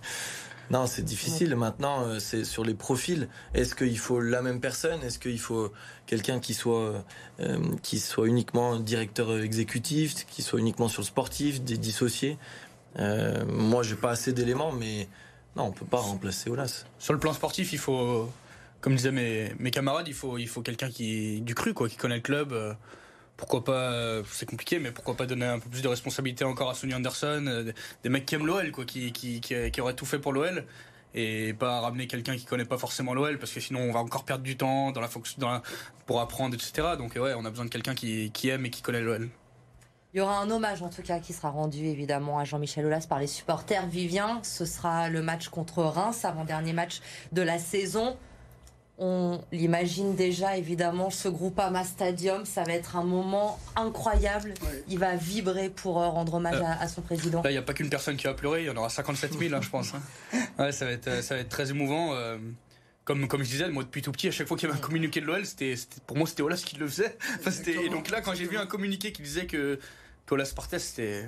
non, 0.69 0.87
c'est 0.87 1.03
difficile. 1.03 1.55
Maintenant, 1.55 2.19
c'est 2.19 2.45
sur 2.45 2.63
les 2.63 2.75
profils. 2.75 3.27
Est-ce 3.53 3.75
qu'il 3.75 3.97
faut 3.97 4.19
la 4.19 4.41
même 4.41 4.59
personne? 4.59 5.01
Est-ce 5.03 5.19
qu'il 5.19 5.39
faut 5.39 5.71
quelqu'un 6.05 6.39
qui 6.39 6.53
soit 6.53 7.03
qui 7.81 7.99
soit 7.99 8.27
uniquement 8.27 8.77
directeur 8.77 9.37
exécutif, 9.39 10.25
qui 10.27 10.41
soit 10.41 10.59
uniquement 10.59 10.87
sur 10.87 11.01
le 11.01 11.07
sportif, 11.07 11.61
des 11.61 11.77
dissociés? 11.77 12.37
Moi, 12.97 13.83
j'ai 13.83 13.95
pas 13.95 14.11
assez 14.11 14.33
d'éléments, 14.33 14.71
mais 14.71 15.07
non, 15.55 15.65
on 15.65 15.71
peut 15.71 15.85
pas 15.85 15.97
remplacer 15.97 16.49
Olas. 16.49 16.85
Sur 16.99 17.13
le 17.13 17.19
plan 17.19 17.33
sportif, 17.33 17.73
il 17.73 17.79
faut, 17.79 18.31
comme 18.79 18.95
disaient 18.95 19.11
mes, 19.11 19.53
mes 19.59 19.71
camarades, 19.71 20.07
il 20.07 20.13
faut, 20.13 20.37
il 20.37 20.47
faut 20.47 20.61
quelqu'un 20.61 20.89
qui 20.89 21.41
du 21.41 21.55
cru, 21.55 21.73
quoi, 21.73 21.89
qui 21.89 21.97
connaît 21.97 22.15
le 22.15 22.21
club. 22.21 22.53
Euh, 22.53 22.73
pourquoi 23.35 23.63
pas, 23.63 23.91
euh, 23.91 24.23
c'est 24.31 24.45
compliqué, 24.45 24.79
mais 24.79 24.91
pourquoi 24.91 25.17
pas 25.17 25.25
donner 25.25 25.45
un 25.45 25.59
peu 25.59 25.69
plus 25.69 25.81
de 25.81 25.87
responsabilité 25.87 26.45
encore 26.45 26.69
à 26.69 26.75
Sonny 26.75 26.93
Anderson, 26.93 27.43
euh, 27.47 27.71
des 28.03 28.09
mecs 28.09 28.25
qui 28.25 28.35
aiment 28.35 28.45
l'OL, 28.45 28.71
quoi, 28.71 28.85
qui, 28.85 29.11
qui, 29.11 29.41
qui, 29.41 29.81
auraient 29.81 29.95
tout 29.95 30.05
fait 30.05 30.19
pour 30.19 30.31
l'OL 30.31 30.65
et 31.13 31.53
pas 31.53 31.81
ramener 31.81 32.07
quelqu'un 32.07 32.37
qui 32.37 32.45
connaît 32.45 32.65
pas 32.65 32.77
forcément 32.77 33.13
l'OL 33.13 33.37
parce 33.37 33.51
que 33.51 33.59
sinon 33.59 33.81
on 33.81 33.91
va 33.91 33.99
encore 33.99 34.23
perdre 34.23 34.45
du 34.45 34.55
temps 34.55 34.91
dans 34.91 35.01
la, 35.01 35.09
dans 35.39 35.61
pour 36.05 36.21
apprendre 36.21 36.55
etc 36.55 36.95
donc 36.97 37.15
ouais 37.15 37.33
on 37.35 37.43
a 37.43 37.49
besoin 37.49 37.65
de 37.65 37.69
quelqu'un 37.69 37.95
qui, 37.95 38.31
qui 38.31 38.47
aime 38.47 38.65
et 38.65 38.69
qui 38.69 38.81
connaît 38.81 39.01
l'OL 39.01 39.29
il 40.13 40.17
y 40.17 40.21
aura 40.21 40.39
un 40.39 40.49
hommage 40.49 40.81
en 40.81 40.89
tout 40.89 41.01
cas 41.01 41.19
qui 41.19 41.33
sera 41.33 41.49
rendu 41.49 41.85
évidemment 41.85 42.37
à 42.37 42.43
Jean-Michel 42.43 42.85
Aulas 42.85 43.05
par 43.07 43.19
les 43.19 43.27
supporters. 43.27 43.87
Vivien, 43.87 44.39
ce 44.43 44.65
sera 44.65 45.09
le 45.09 45.21
match 45.21 45.47
contre 45.47 45.83
Reims, 45.83 46.25
avant-dernier 46.25 46.73
match 46.73 46.99
de 47.31 47.41
la 47.41 47.59
saison. 47.59 48.17
On 48.97 49.41
l'imagine 49.51 50.15
déjà 50.15 50.57
évidemment, 50.57 51.09
ce 51.09 51.27
groupe 51.27 51.57
Ama 51.59 51.83
Stadium, 51.83 52.45
ça 52.45 52.63
va 52.63 52.73
être 52.73 52.97
un 52.97 53.03
moment 53.03 53.57
incroyable. 53.75 54.53
Il 54.89 54.99
va 54.99 55.15
vibrer 55.15 55.69
pour 55.69 55.99
euh, 55.99 56.09
rendre 56.09 56.35
hommage 56.35 56.59
euh, 56.59 56.65
à, 56.79 56.87
son 56.87 57.01
président. 57.01 57.41
Là, 57.41 57.49
il 57.49 57.53
n'y 57.53 57.59
a 57.59 57.63
pas 57.63 57.73
qu'une 57.73 57.89
personne 57.89 58.15
qui 58.15 58.25
va 58.25 58.35
pleurer, 58.35 58.61
il 58.61 58.67
y 58.67 58.69
en 58.69 58.75
aura 58.75 58.89
57 58.89 59.39
000, 59.39 59.55
hein, 59.55 59.61
je 59.61 59.69
pense. 59.69 59.93
Hein. 59.95 60.01
Ouais, 60.59 60.71
ça, 60.71 60.85
va 60.85 60.91
être, 60.91 61.07
euh, 61.07 61.21
ça 61.23 61.33
va 61.33 61.41
être 61.41 61.49
très 61.49 61.71
émouvant. 61.71 62.13
Comme, 63.05 63.27
comme 63.27 63.43
je 63.43 63.49
disais, 63.49 63.69
moi 63.69 63.83
depuis 63.83 64.01
tout 64.01 64.11
petit, 64.11 64.27
à 64.27 64.31
chaque 64.31 64.47
fois 64.47 64.57
qu'il 64.57 64.69
y 64.69 64.71
avait 64.71 64.79
un 64.79 64.83
communiqué 64.83 65.21
de 65.21 65.25
l'OL, 65.25 65.45
c'était, 65.45 65.75
pour 66.05 66.17
moi 66.17 66.27
c'était 66.27 66.43
Olas 66.43 66.61
qui 66.65 66.75
le 66.77 66.87
faisait. 66.87 67.17
et 67.67 67.89
donc 67.89 68.09
là, 68.09 68.21
quand 68.21 68.33
j'ai 68.33 68.45
vu 68.45 68.57
un 68.57 68.67
communiqué 68.67 69.11
qui 69.11 69.21
disait 69.21 69.47
que 69.47 69.79
Colas 70.25 70.51
Portes, 70.55 70.77
c'était 70.77 71.27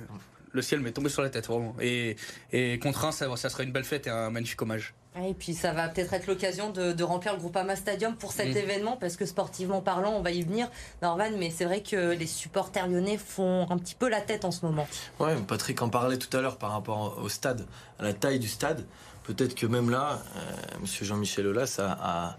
Le 0.52 0.62
ciel 0.62 0.80
m'est 0.80 0.92
tombé 0.92 1.08
sur 1.08 1.22
la 1.22 1.30
tête, 1.30 1.46
vraiment. 1.46 1.74
Et, 1.80 2.16
et 2.52 2.78
contre 2.78 3.04
un, 3.04 3.12
ça, 3.12 3.34
ça 3.36 3.48
serait 3.48 3.64
une 3.64 3.72
belle 3.72 3.84
fête 3.84 4.06
et 4.06 4.10
un 4.10 4.30
magnifique 4.30 4.62
hommage. 4.62 4.94
Et 5.22 5.32
puis 5.32 5.54
ça 5.54 5.72
va 5.72 5.88
peut-être 5.88 6.12
être 6.12 6.26
l'occasion 6.26 6.70
de, 6.70 7.02
remplir 7.04 7.34
le 7.34 7.38
Groupama 7.38 7.76
Stadium 7.76 8.16
pour 8.16 8.32
cet 8.32 8.54
mm. 8.54 8.58
événement 8.58 8.96
parce 8.96 9.16
que 9.16 9.26
sportivement 9.26 9.80
parlant, 9.80 10.12
on 10.12 10.22
va 10.22 10.32
y 10.32 10.42
venir, 10.42 10.68
Norvan. 11.02 11.30
Mais 11.38 11.50
c'est 11.50 11.64
vrai 11.64 11.82
que 11.82 12.12
les 12.12 12.26
supporters 12.26 12.88
lyonnais 12.88 13.18
font 13.18 13.70
un 13.70 13.78
petit 13.78 13.94
peu 13.94 14.08
la 14.08 14.20
tête 14.20 14.44
en 14.44 14.50
ce 14.50 14.66
moment. 14.66 14.88
Ouais, 15.20 15.36
Patrick 15.46 15.80
en 15.82 15.88
parlait 15.88 16.18
tout 16.18 16.34
à 16.36 16.40
l'heure 16.40 16.58
par 16.58 16.72
rapport 16.72 17.18
au 17.22 17.28
stade, 17.28 17.66
à 17.98 18.02
la 18.02 18.12
taille 18.12 18.40
du 18.40 18.48
stade. 18.48 18.84
Peut-être 19.24 19.54
que 19.54 19.66
même 19.66 19.90
là, 19.90 20.22
euh, 20.36 20.40
Monsieur 20.80 21.04
Jean-Michel 21.04 21.46
Aulas 21.46 21.80
a, 21.80 22.36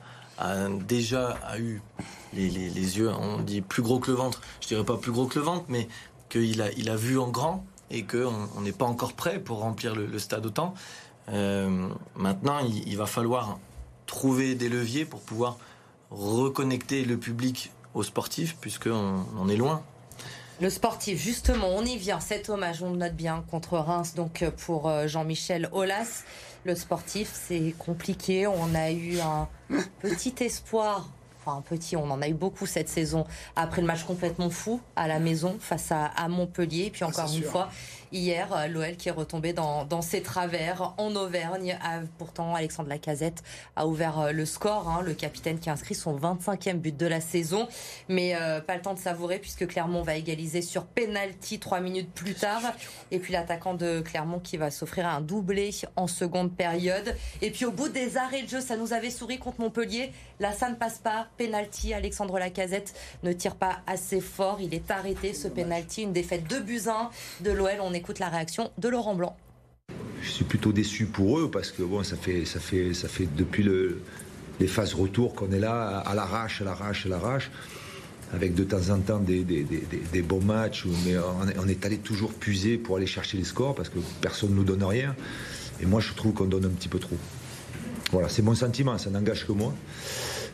déjà 0.88 1.38
eu 1.58 1.82
les, 2.34 2.50
yeux, 2.50 3.10
on 3.10 3.40
dit 3.40 3.62
plus 3.62 3.82
gros 3.82 4.00
que 4.00 4.12
le 4.12 4.18
ventre. 4.18 4.42
Je 4.62 4.68
dirais 4.68 4.84
pas 4.84 4.98
plus 4.98 5.12
gros 5.12 5.28
que 5.28 5.40
le 5.40 5.46
ventre, 5.46 5.66
mais 5.70 5.88
qu'il 6.30 6.62
a, 6.62 6.96
vu 6.96 7.18
en 7.18 7.30
grand 7.30 7.66
et 7.90 8.04
qu'on 8.04 8.62
n'est 8.62 8.72
pas 8.72 8.86
encore 8.86 9.14
prêt 9.14 9.40
pour 9.40 9.60
remplir 9.60 9.96
le 9.96 10.20
stade 10.20 10.46
autant. 10.46 10.74
Euh, 11.30 11.90
maintenant, 12.16 12.60
il, 12.60 12.98
va 12.98 13.06
falloir 13.06 13.58
trouver 14.06 14.56
des 14.56 14.70
leviers 14.70 15.06
pour 15.06 15.22
pouvoir 15.22 15.58
reconnecter 16.12 17.04
le 17.04 17.18
public 17.18 17.72
aux 17.94 18.04
sportifs, 18.04 18.56
puisqu'on 18.60 19.26
on 19.38 19.50
est 19.50 19.56
loin. 19.56 19.84
Le 20.62 20.70
sportif, 20.70 21.20
justement, 21.22 21.68
on 21.70 21.84
y 21.84 21.98
vient. 21.98 22.20
Cet 22.20 22.50
hommage, 22.50 22.82
on 22.82 22.92
le 22.92 22.98
note 22.98 23.16
bien, 23.16 23.44
contre 23.50 23.78
Reims, 23.78 24.14
donc 24.16 24.46
pour 24.66 24.88
euh, 24.88 25.08
Jean-Michel 25.08 25.70
Aulas. 25.72 26.24
Le 26.66 26.76
sportif, 26.76 27.32
c'est 27.32 27.76
compliqué. 27.78 28.48
On 28.48 28.74
a 28.76 28.92
eu 28.92 29.20
un 29.20 29.48
petit 30.02 30.34
espoir 30.40 31.08
enfin 31.46 31.58
un 31.58 31.62
petit, 31.62 31.96
on 31.96 32.10
en 32.10 32.22
a 32.22 32.28
eu 32.28 32.34
beaucoup 32.34 32.66
cette 32.66 32.90
saison 32.90 33.26
après 33.56 33.82
le 33.82 33.88
match 33.88 34.04
complètement 34.04 34.50
fou 34.50 34.82
à 34.96 35.08
la 35.08 35.20
maison 35.20 35.58
face 35.60 35.92
à, 35.92 36.28
Montpellier. 36.28 36.90
puis 36.92 37.04
ah, 37.04 37.10
encore 37.10 37.32
une 37.32 37.44
fois, 37.44 37.70
hier, 38.16 38.54
euh, 38.54 38.68
l'OL 38.68 38.96
qui 38.96 39.10
est 39.10 39.12
retombé 39.12 39.54
dans, 39.54 40.02
ses 40.02 40.22
travers 40.22 40.94
en 40.98 41.16
Auvergne. 41.16 41.78
pourtant, 42.18 42.56
Alexandre 42.56 42.90
Lacazette 42.90 43.44
a 43.76 43.88
ouvert 43.88 44.20
euh, 44.20 44.32
le 44.32 44.46
score, 44.46 44.90
hein, 44.90 45.02
le 45.04 45.14
capitaine 45.14 45.60
qui 45.60 45.70
a 45.70 45.74
inscrit 45.74 45.96
son 45.96 46.18
25e 46.18 46.76
but 46.76 46.96
de 46.96 47.06
la 47.06 47.22
saison. 47.22 47.68
Mais 48.08 48.36
euh, 48.36 48.62
pas 48.62 48.76
le 48.76 48.82
temps 48.82 48.94
de 48.94 49.00
savourer 49.00 49.40
puisque 49.40 49.68
Clermont 49.68 50.02
va 50.02 50.16
égaliser 50.16 50.62
sur 50.62 50.86
penalty 50.86 51.60
trois 51.60 51.80
minutes 51.80 52.12
plus 52.14 52.34
tard. 52.34 52.62
Et 53.12 53.20
puis 53.20 53.34
l'attaquant 53.34 53.74
de 53.74 54.02
Clermont 54.02 54.40
qui 54.40 54.58
va 54.58 54.72
s'offrir 54.72 55.08
un 55.08 55.22
doublé 55.22 55.72
en 55.96 56.08
seconde 56.08 56.54
période. 56.54 57.16
Et 57.42 57.52
puis 57.52 57.66
au 57.66 57.72
bout 57.72 57.90
des 57.90 58.18
arrêts 58.18 58.44
de 58.44 58.50
jeu, 58.50 58.62
ça 58.62 58.78
nous 58.78 58.94
avait 58.94 59.10
souri 59.10 59.40
contre 59.40 59.60
Montpellier. 59.60 60.12
Là, 60.40 60.52
ça 60.52 60.70
ne 60.70 60.76
passe 60.76 61.00
pas. 61.00 61.28
Penalty, 61.38 61.94
Alexandre 61.94 62.40
Lacazette 62.40 62.94
ne 63.24 63.32
tire 63.32 63.56
pas 63.56 63.80
assez 63.88 64.22
fort. 64.22 64.60
Il 64.62 64.74
est 64.74 64.92
arrêté 64.92 65.34
ce 65.34 65.48
penalty. 65.48 66.04
Une 66.04 66.14
défaite 66.14 66.48
de 66.48 66.60
buts 66.60 66.76
de 67.42 67.52
l'OL. 67.52 67.80
On 67.82 67.94
écoute 68.06 68.20
la 68.20 68.30
réaction 68.30 68.70
de 68.78 68.88
Laurent 68.88 69.16
Blanc. 69.16 69.36
Je 70.22 70.30
suis 70.30 70.46
plutôt 70.46 70.72
déçu 70.72 71.08
pour 71.08 71.40
eux 71.40 71.50
parce 71.50 71.72
que 71.72 71.82
bon, 71.82 72.04
ça 72.04 72.16
fait, 72.16 72.46
ça 72.46 72.60
fait, 72.60 72.94
ça 72.94 73.08
fait 73.08 73.28
depuis 73.36 73.64
le, 73.64 74.00
les 74.60 74.68
phases 74.68 74.94
retour 74.94 75.34
qu'on 75.34 75.52
est 75.52 75.60
là, 75.60 76.04
à 76.06 76.14
l'arrache, 76.14 76.62
à 76.62 76.66
l'arrache, 76.66 77.08
à 77.08 77.10
l'arrache, 77.10 77.50
avec 78.32 78.54
de 78.54 78.64
temps 78.64 78.92
en 78.92 79.00
temps 79.00 79.18
des, 79.18 79.44
des, 79.44 80.22
bons 80.22 80.42
matchs, 80.42 80.86
mais 81.04 81.16
on 81.58 81.68
est 81.68 81.84
allé 81.84 81.98
toujours 81.98 82.32
puiser 82.32 82.78
pour 82.78 82.98
aller 82.98 83.08
chercher 83.08 83.38
les 83.38 83.44
scores 83.44 83.74
parce 83.74 83.90
que 83.90 83.98
personne 84.22 84.52
ne 84.52 84.56
nous 84.58 84.64
donne 84.64 84.84
rien. 84.84 85.16
Et 85.82 85.88
moi, 85.88 86.00
je 86.00 86.14
trouve 86.14 86.34
qu'on 86.34 86.46
donne 86.46 86.66
un 86.66 86.76
petit 86.78 86.90
peu 86.90 87.00
trop. 87.00 87.18
Voilà, 88.12 88.30
c'est 88.30 88.44
mon 88.44 88.54
sentiment, 88.54 89.00
ça 89.00 89.10
n'engage 89.10 89.48
que 89.48 89.52
moi. 89.52 89.74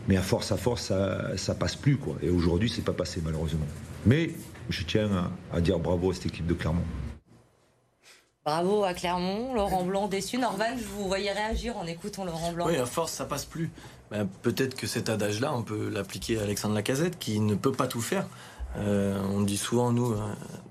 Mais 0.08 0.16
à 0.16 0.22
force, 0.22 0.54
à 0.54 0.58
force, 0.58 0.84
ça, 0.86 1.36
ça 1.36 1.54
passe 1.54 1.76
plus. 1.76 1.98
Quoi. 1.98 2.16
Et 2.24 2.30
aujourd'hui, 2.30 2.72
c'est 2.74 2.82
pas 2.82 2.94
passé, 2.94 3.20
malheureusement. 3.22 3.68
Mais 4.06 4.36
je 4.70 4.84
tiens 4.84 5.30
à, 5.52 5.60
dire 5.60 5.80
bravo 5.80 6.12
à 6.12 6.14
cette 6.14 6.28
équipe 6.28 6.48
de 6.48 6.54
Clermont. 6.54 6.86
Bravo 8.44 8.84
à 8.84 8.96
Clermont, 8.96 9.54
Laurent 9.54 9.84
Blanc 9.84 10.08
déçu. 10.08 10.40
Norvan, 10.40 10.76
je 10.76 10.84
vous 10.84 11.08
voyais 11.08 11.32
réagir 11.32 11.78
en 11.78 11.86
écoutant 11.86 12.26
Laurent 12.26 12.52
Blanc. 12.52 12.66
Oui, 12.68 12.76
à 12.76 12.88
force, 12.88 13.12
ça 13.12 13.26
passe 13.26 13.46
plus. 13.46 13.70
Ben, 14.10 14.28
peut-être 14.42 14.76
que 14.76 14.88
cet 14.88 15.10
adage-là, 15.10 15.54
on 15.54 15.62
peut 15.62 15.90
l'appliquer 15.90 16.40
à 16.40 16.44
Alexandre 16.44 16.74
Lacazette, 16.74 17.20
qui 17.20 17.40
ne 17.40 17.54
peut 17.54 17.72
pas 17.72 17.88
tout 17.88 18.02
faire. 18.02 18.26
Euh, 18.78 19.22
on 19.30 19.42
dit 19.42 19.58
souvent, 19.58 19.92
nous, 19.92 20.14
euh, 20.14 20.18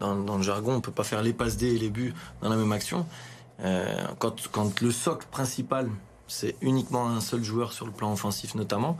dans, 0.00 0.36
le 0.36 0.42
jargon, 0.42 0.72
on 0.72 0.76
ne 0.76 0.80
peut 0.80 0.90
pas 0.90 1.04
faire 1.04 1.22
les 1.22 1.32
passes 1.32 1.56
D 1.56 1.68
et 1.68 1.78
les 1.78 1.90
buts 1.90 2.12
dans 2.42 2.48
la 2.48 2.56
même 2.56 2.72
action. 2.72 3.06
Euh, 3.60 4.04
quand, 4.18 4.48
quand 4.50 4.80
le 4.80 4.90
socle 4.90 5.26
principal 5.30 5.88
c'est 6.26 6.54
uniquement 6.62 7.08
un 7.08 7.20
seul 7.20 7.42
joueur 7.42 7.72
sur 7.72 7.86
le 7.86 7.92
plan 7.92 8.12
offensif 8.12 8.54
notamment, 8.54 8.96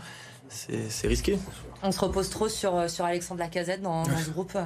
c'est 0.48 1.06
risqué. 1.06 1.38
On 1.82 1.92
se 1.92 2.00
repose 2.00 2.28
trop 2.28 2.48
sur, 2.48 2.90
sur 2.90 3.04
Alexandre 3.04 3.38
Lacazette 3.38 3.82
dans, 3.82 4.02
dans 4.02 4.18
ce 4.18 4.30
groupe 4.30 4.58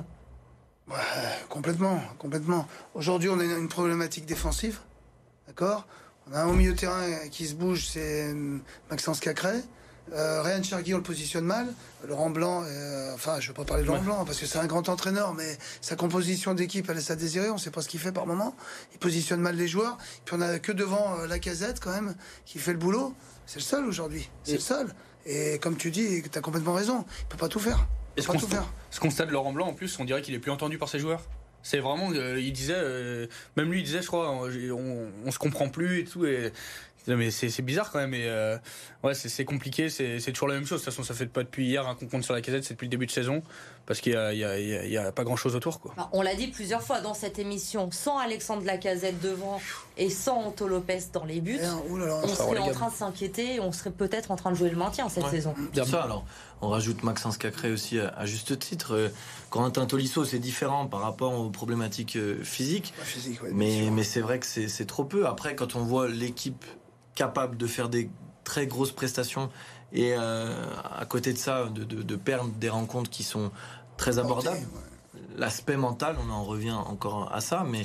Complètement, 1.49 2.01
complètement. 2.19 2.67
Aujourd'hui, 2.95 3.29
on 3.31 3.39
a 3.41 3.45
une 3.45 3.69
problématique 3.69 4.27
défensive, 4.27 4.81
d'accord? 5.47 5.87
On 6.29 6.35
a 6.35 6.43
un 6.43 6.47
au 6.47 6.53
milieu 6.53 6.73
de 6.73 6.79
terrain 6.79 7.29
qui 7.31 7.47
se 7.47 7.55
bouge, 7.55 7.87
c'est 7.87 8.35
Maxence 8.91 9.21
Cacré. 9.21 9.63
Euh, 10.13 10.43
Ryan 10.43 10.63
Chergui, 10.63 10.95
on 10.95 10.99
le 10.99 11.03
positionne 11.03 11.45
mal. 11.45 11.67
Laurent 12.07 12.29
Blanc, 12.29 12.63
euh, 12.67 13.15
enfin, 13.15 13.41
je 13.41 13.47
ne 13.49 13.53
vais 13.53 13.57
pas 13.57 13.65
parler 13.65 13.83
de 13.83 13.89
Laurent 13.89 14.03
Blanc 14.03 14.25
parce 14.27 14.39
que 14.39 14.47
c'est 14.47 14.59
un 14.59 14.67
grand 14.67 14.89
entraîneur, 14.89 15.33
mais 15.33 15.59
sa 15.81 15.97
composition 15.97 16.53
d'équipe, 16.55 16.87
elle 16.89 16.97
laisse 16.97 17.11
à 17.11 17.17
désirer. 17.17 17.49
On 17.49 17.55
ne 17.55 17.59
sait 17.59 17.71
pas 17.71 17.81
ce 17.81 17.89
qu'il 17.89 18.01
fait 18.01 18.13
par 18.13 18.27
moment. 18.27 18.55
Il 18.93 18.99
positionne 18.99 19.41
mal 19.41 19.57
les 19.57 19.69
joueurs. 19.69 19.97
Puis 20.25 20.37
on 20.37 20.43
a 20.43 20.59
que 20.59 20.73
devant 20.73 21.19
euh, 21.19 21.27
la 21.27 21.39
casette, 21.39 21.81
quand 21.81 21.91
même, 21.91 22.15
qui 22.45 22.59
fait 22.59 22.73
le 22.73 22.79
boulot. 22.79 23.15
C'est 23.47 23.59
le 23.59 23.65
seul 23.65 23.87
aujourd'hui. 23.87 24.29
C'est 24.45 24.55
le 24.55 24.61
seul. 24.61 24.95
Et 25.27 25.59
comme 25.59 25.77
tu 25.77 25.91
dis, 25.91 26.23
tu 26.31 26.39
as 26.39 26.43
complètement 26.43 26.75
raison. 26.75 27.07
Il 27.21 27.27
peut 27.27 27.39
pas 27.39 27.49
tout 27.49 27.61
faire. 27.61 27.87
Il 28.17 28.25
peut 28.25 28.33
pas 28.35 28.39
tout 28.39 28.47
faire. 28.47 28.67
Ce 28.95 29.01
constat 29.01 29.27
de 29.27 29.33
Laurent 29.33 29.53
Blanc, 29.53 29.67
en 29.67 29.73
plus, 29.73 29.99
on 29.99 30.05
dirait 30.05 30.23
qu'il 30.23 30.35
est 30.35 30.39
plus 30.39 30.53
entendu 30.53 30.79
par 30.79 30.89
ses 30.89 31.01
joueurs. 31.01 31.23
C'est 31.65 31.81
vraiment, 31.81 32.13
il 32.13 32.53
disait, 32.53 32.81
même 33.57 33.73
lui, 33.73 33.81
il 33.81 33.83
disait, 33.83 34.03
je 34.03 34.07
crois, 34.07 34.31
on, 34.31 34.45
on, 34.45 35.09
on, 35.27 35.31
se 35.33 35.39
comprend 35.41 35.69
plus 35.69 35.99
et 35.99 36.05
tout. 36.05 36.25
Et 36.27 36.53
mais 37.07 37.31
c'est 37.31 37.63
bizarre 37.63 37.91
quand 37.91 37.99
même. 37.99 38.15
Et 38.15 38.27
euh, 38.27 38.57
ouais, 39.03 39.15
c'est 39.15 39.45
compliqué. 39.45 39.89
C'est 39.91 40.33
toujours 40.33 40.49
la 40.49 40.55
même 40.55 40.67
chose. 40.67 40.81
De 40.81 40.85
toute 40.85 40.95
façon, 40.95 41.07
ça 41.07 41.15
fait 41.15 41.27
pas 41.27 41.43
depuis 41.43 41.67
hier 41.67 41.87
un 41.87 41.95
qu'on 41.95 42.07
compte 42.07 42.25
sur 42.25 42.35
la 42.35 42.41
casette. 42.41 42.65
C'est 42.65 42.75
depuis 42.75 42.87
le 42.87 42.91
début 42.91 43.07
de 43.07 43.11
saison 43.11 43.43
parce 43.87 44.01
qu'il 44.01 44.13
y, 44.13 44.97
a, 44.97 45.13
pas 45.13 45.25
grand 45.25 45.37
chose 45.37 45.55
autour. 45.55 45.81
Quoi. 45.81 45.95
on 46.13 46.23
l'a 46.23 46.35
dit 46.35 46.47
plusieurs 46.49 46.83
fois 46.83 47.01
dans 47.01 47.15
cette 47.15 47.39
émission. 47.39 47.91
Sans 47.91 48.19
Alexandre 48.19 48.65
Lacazette 48.65 49.21
devant 49.21 49.61
et 49.99 50.09
sans 50.09 50.45
Anto 50.45 50.67
Lopez 50.67 51.01
dans 51.13 51.25
les 51.25 51.41
buts, 51.41 51.61
eh, 51.61 51.67
on 51.67 52.29
serait 52.29 52.59
en 52.59 52.71
train 52.71 52.89
de 52.89 52.95
s'inquiéter. 52.95 53.61
On 53.61 53.73
serait 53.73 53.91
peut-être 53.91 54.31
en 54.31 54.37
train 54.37 54.51
de 54.51 54.57
jouer 54.57 54.71
le 54.71 54.77
maintien 54.77 55.09
cette 55.09 55.29
saison. 55.29 55.55
Bien 55.73 55.85
ça. 55.85 56.05
Alors, 56.05 56.25
on 56.65 56.69
rajoute 56.69 57.03
Maxence 57.03 57.37
Cacré 57.39 57.71
aussi 57.71 57.99
à, 57.99 58.27
juste 58.27 58.59
titre. 58.59 59.11
Corentin 59.51 59.87
Tolisso, 59.87 60.25
c'est 60.25 60.39
différent 60.39 60.87
par 60.87 61.01
rapport 61.01 61.39
aux 61.39 61.51
problématiques 61.51 62.17
euh, 62.17 62.43
physiques. 62.43 62.95
mais 63.53 63.91
mais 63.93 64.03
c'est 64.03 64.21
vrai 64.21 64.39
que 64.39 64.47
c'est 64.47 64.87
trop 64.87 65.05
peu. 65.05 65.27
Après, 65.27 65.55
quand 65.55 65.77
on 65.77 65.85
voit 65.85 66.09
l'équipe 66.09 66.65
capable 67.15 67.57
de 67.57 67.67
faire 67.67 67.89
des 67.89 68.11
très 68.45 68.67
grosses 68.67 68.93
prestations 68.93 69.51
et 69.93 70.15
euh, 70.17 70.53
à 70.99 71.05
côté 71.07 71.33
de 71.33 71.39
ça, 71.39 71.67
de, 71.67 72.17
perdre 72.17 72.51
des 72.51 72.69
rencontres 72.69 73.11
qui 73.11 73.23
sont 73.23 73.51
très 73.97 74.19
abordables. 74.19 74.67
L'aspect 75.37 75.77
mental, 75.77 76.17
on 76.25 76.31
en 76.31 76.45
revient 76.45 76.73
encore 76.73 77.33
à 77.33 77.41
ça, 77.41 77.65
mais 77.69 77.85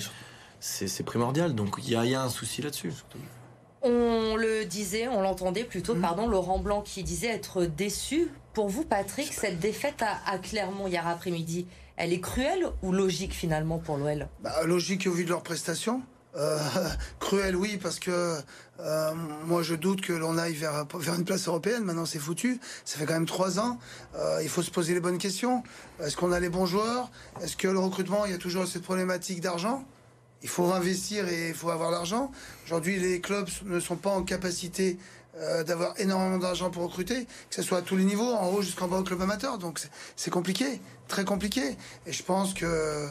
c'est 0.60 1.04
primordial. 1.04 1.54
Donc 1.54 1.76
il 1.84 1.90
y, 1.90 1.96
a 1.96 2.22
un 2.22 2.30
souci 2.30 2.62
là-dessus. 2.62 2.94
On 3.82 4.36
le 4.36 4.66
disait, 4.66 5.08
on 5.08 5.22
l'entendait 5.22 5.64
plutôt, 5.64 5.96
mmh. 5.96 6.02
pardon, 6.02 6.28
Laurent 6.28 6.60
Blanc 6.60 6.82
qui 6.82 7.04
disait 7.04 7.28
être 7.28 7.66
déçu. 7.66 8.30
Pour 8.54 8.70
vous, 8.70 8.84
Patrick, 8.84 9.32
cette 9.34 9.60
défaite 9.60 10.04
à, 10.26 10.38
Clermont 10.40 10.88
hier 10.88 11.08
après-midi, 11.08 11.68
elle 11.98 12.14
est 12.14 12.20
cruelle 12.20 12.68
ou 12.82 12.92
logique 12.92 13.34
finalement 13.34 13.78
pour 13.78 13.98
l'OL 13.98 14.28
bah, 14.42 14.64
Logique 14.66 15.06
au 15.08 15.12
vu 15.12 15.24
de 15.24 15.30
leurs 15.30 15.44
prestations. 15.44 16.02
Euh, 16.36 16.60
cruel, 17.20 17.56
oui, 17.56 17.78
parce 17.82 18.00
que 18.00 18.38
euh, 18.80 19.14
moi 19.46 19.64
je 19.64 19.76
doute 19.76 20.02
que 20.02 20.14
l'on 20.14 20.38
aille 20.38 20.54
vers, 20.54 20.86
une 21.18 21.26
place 21.26 21.48
européenne. 21.48 21.84
Maintenant, 21.84 22.06
c'est 22.06 22.20
foutu. 22.20 22.60
Ça 22.86 22.98
fait 22.98 23.06
quand 23.06 23.14
même 23.14 23.26
trois 23.26 23.60
ans. 23.60 23.80
Euh, 24.16 24.40
il 24.42 24.50
faut 24.50 24.64
se 24.64 24.72
poser 24.72 24.94
les 24.94 25.00
bonnes 25.00 25.18
questions. 25.18 25.64
Est-ce 26.02 26.18
qu'on 26.18 26.32
a 26.32 26.40
les 26.40 26.50
bons 26.50 26.66
joueurs? 26.66 27.12
Est-ce 27.42 27.56
que 27.56 27.68
le 27.68 27.80
recrutement, 27.80 28.26
il 28.26 28.32
y 28.32 28.36
a 28.36 28.40
toujours 28.40 28.68
cette 28.68 28.84
problématique 28.84 29.42
d'argent? 29.42 29.86
Il 30.42 30.50
faut 30.50 30.72
investir 30.72 31.28
et 31.28 31.50
il 31.50 31.54
faut 31.54 31.70
avoir 31.70 31.92
l'argent. 31.92 32.32
Aujourd'hui, 32.66 32.98
les 32.98 33.20
clubs 33.20 33.50
ne 33.66 33.80
sont 33.80 33.98
pas 33.98 34.12
en 34.12 34.24
capacité 34.24 34.98
d'avoir 35.66 35.94
énormément 36.00 36.38
d'argent 36.38 36.70
pour 36.70 36.84
recruter, 36.84 37.26
que 37.26 37.56
ce 37.56 37.62
soit 37.62 37.80
à 37.80 37.82
tous 37.82 37.96
les 37.96 38.04
niveaux, 38.04 38.34
en 38.34 38.48
haut 38.50 38.62
jusqu'en 38.62 38.88
bas 38.88 38.98
au 38.98 39.04
club 39.04 39.22
amateur. 39.22 39.58
Donc 39.58 39.80
c'est 40.16 40.32
compliqué, 40.32 40.82
très 41.08 41.26
compliqué. 41.26 41.78
Et 42.06 42.14
je 42.14 42.24
pense 42.24 42.54
que 42.54 43.08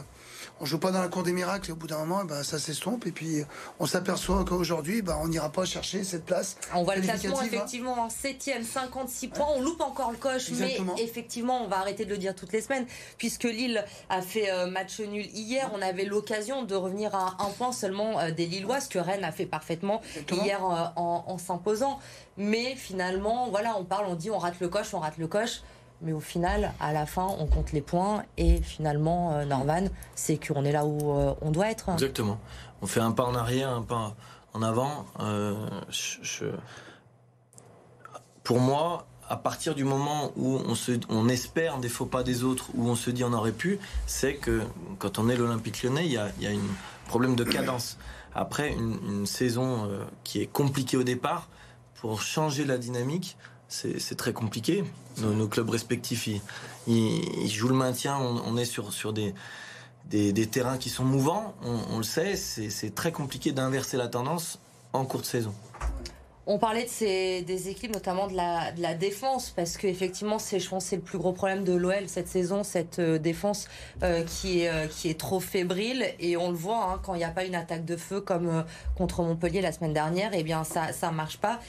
on 0.61 0.65
joue 0.65 0.79
pas 0.79 0.91
dans 0.91 1.01
la 1.01 1.07
cour 1.07 1.23
des 1.23 1.31
miracles 1.31 1.69
et 1.69 1.73
au 1.73 1.75
bout 1.75 1.87
d'un 1.87 1.99
moment, 1.99 2.25
bah, 2.25 2.43
ça 2.43 2.59
s'estompe 2.59 3.05
et 3.07 3.11
puis 3.11 3.43
on 3.79 3.85
s'aperçoit 3.85 4.43
qu'aujourd'hui, 4.45 5.01
bah, 5.01 5.17
on 5.21 5.27
n'ira 5.27 5.49
pas 5.51 5.65
chercher 5.65 6.03
cette 6.03 6.25
place. 6.25 6.57
On 6.73 6.83
voit 6.83 6.95
le 6.95 7.01
classement 7.01 7.41
effectivement 7.41 7.93
en 8.03 8.09
7 8.09 8.49
56 8.63 9.27
points. 9.29 9.47
On 9.55 9.61
loupe 9.61 9.81
encore 9.81 10.11
le 10.11 10.17
coche, 10.17 10.49
mais 10.51 10.77
effectivement, 10.97 11.63
on 11.63 11.67
va 11.67 11.79
arrêter 11.79 12.05
de 12.05 12.09
le 12.09 12.17
dire 12.17 12.35
toutes 12.35 12.51
les 12.51 12.61
semaines 12.61 12.85
puisque 13.17 13.43
Lille 13.43 13.83
a 14.09 14.21
fait 14.21 14.51
euh, 14.51 14.67
match 14.67 14.99
nul 14.99 15.25
hier. 15.33 15.69
On 15.73 15.81
avait 15.81 16.05
l'occasion 16.05 16.63
de 16.63 16.75
revenir 16.75 17.15
à 17.15 17.37
un 17.39 17.49
point 17.49 17.71
seulement 17.71 18.19
euh, 18.19 18.31
des 18.31 18.45
Lillois, 18.45 18.79
ce 18.81 18.89
que 18.89 18.99
Rennes 18.99 19.23
a 19.23 19.31
fait 19.31 19.45
parfaitement 19.45 20.01
hier 20.31 20.63
euh, 20.63 20.85
en, 20.95 21.23
en 21.27 21.37
s'imposant. 21.37 21.99
Mais 22.37 22.75
finalement, 22.75 23.49
voilà, 23.49 23.75
on 23.77 23.83
parle, 23.83 24.05
on 24.07 24.15
dit, 24.15 24.31
on 24.31 24.37
rate 24.37 24.59
le 24.59 24.69
coche, 24.69 24.93
on 24.93 24.99
rate 24.99 25.17
le 25.17 25.27
coche 25.27 25.61
mais 26.01 26.13
au 26.13 26.19
final, 26.19 26.73
à 26.79 26.93
la 26.93 27.05
fin, 27.05 27.27
on 27.39 27.45
compte 27.45 27.71
les 27.71 27.81
points 27.81 28.23
et 28.37 28.61
finalement, 28.61 29.33
euh, 29.33 29.45
Norman, 29.45 29.85
c'est 30.15 30.37
qu'on 30.37 30.63
est 30.65 30.71
là 30.71 30.85
où 30.85 31.17
euh, 31.17 31.33
on 31.41 31.51
doit 31.51 31.69
être. 31.69 31.89
Exactement. 31.89 32.39
On 32.81 32.87
fait 32.87 33.01
un 33.01 33.11
pas 33.11 33.25
en 33.25 33.35
arrière, 33.35 33.69
un 33.69 33.81
pas 33.81 34.15
en 34.53 34.61
avant. 34.61 35.05
Euh, 35.19 35.55
Pour 38.43 38.59
moi, 38.59 39.07
à 39.27 39.37
partir 39.37 39.75
du 39.75 39.83
moment 39.83 40.31
où 40.35 40.59
on, 40.65 40.75
se... 40.75 40.93
on 41.09 41.29
espère 41.29 41.77
des 41.77 41.89
faux 41.89 42.05
pas 42.05 42.23
des 42.23 42.43
autres, 42.43 42.69
où 42.73 42.87
on 42.87 42.95
se 42.95 43.11
dit 43.11 43.23
on 43.23 43.33
aurait 43.33 43.51
pu, 43.51 43.79
c'est 44.07 44.35
que 44.35 44.61
quand 44.97 45.19
on 45.19 45.29
est 45.29 45.35
l'Olympique 45.35 45.83
lyonnais, 45.83 46.05
il 46.05 46.11
y 46.11 46.17
a, 46.17 46.25
un 46.25 47.07
problème 47.07 47.35
de 47.35 47.43
cadence. 47.43 47.97
Après 48.33 48.71
une, 48.71 48.97
une 49.07 49.25
saison 49.25 49.85
euh, 49.85 50.03
qui 50.23 50.41
est 50.41 50.47
compliquée 50.47 50.97
au 50.97 51.03
départ, 51.03 51.49
pour 51.95 52.21
changer 52.21 52.63
la 52.63 52.77
dynamique, 52.77 53.37
c'est 53.69 54.17
très 54.17 54.33
compliqué. 54.33 54.83
Nos, 55.19 55.47
clubs 55.47 55.69
respectifs, 55.69 56.27
ils, 56.87 57.49
jouent 57.49 57.69
le 57.69 57.75
maintien, 57.75 58.17
on, 58.17 58.57
est 58.57 58.65
sur, 58.65 59.13
des, 59.13 59.33
terrains 60.47 60.77
qui 60.77 60.89
sont 60.89 61.05
mouvants, 61.05 61.55
on, 61.63 61.97
le 61.97 62.03
sait, 62.03 62.35
c'est 62.35 62.95
très 62.95 63.11
compliqué 63.11 63.51
d'inverser 63.51 63.97
la 63.97 64.07
tendance 64.07 64.59
en 64.93 65.05
cours 65.05 65.21
de 65.21 65.25
saison. 65.25 65.53
On 66.51 66.57
parlait 66.57 66.85
de 66.85 66.89
ces 66.89 67.43
des 67.43 67.69
équipes, 67.69 67.93
notamment 67.93 68.25
de 68.25 68.35
la, 68.35 68.93
défense, 68.95 69.51
parce 69.51 69.77
qu'effectivement, 69.77 70.39
je 70.39 70.67
pense, 70.67 70.85
c'est 70.85 70.95
le 70.95 71.03
plus 71.03 71.19
gros 71.19 71.31
problème 71.31 71.63
de 71.63 71.73
l'OL 71.73 72.07
cette 72.07 72.27
saison, 72.27 72.63
cette 72.63 72.97
euh, 72.97 73.19
défense 73.19 73.67
euh, 74.01 74.23
qui, 74.23 74.61
est, 74.61 74.69
euh, 74.69 74.87
qui 74.87 75.11
est 75.11 75.19
trop 75.19 75.39
fébrile. 75.39 76.07
Et 76.19 76.37
on 76.37 76.49
le 76.49 76.57
voit, 76.57 76.85
hein, 76.85 76.99
quand 77.03 77.13
il 77.13 77.19
n'y 77.19 77.23
a 77.23 77.29
pas 77.29 77.45
une 77.45 77.53
attaque 77.53 77.85
de 77.85 77.95
feu 77.95 78.19
comme 78.19 78.65
contre 78.97 79.21
Montpellier 79.21 79.61
la 79.61 79.71
semaine 79.71 79.93
dernière, 79.93 80.31
eh 80.33 80.41
bien, 80.41 80.63
ça 80.63 80.91
ça 80.91 81.11
marche 81.11 81.37
pas. 81.37 81.59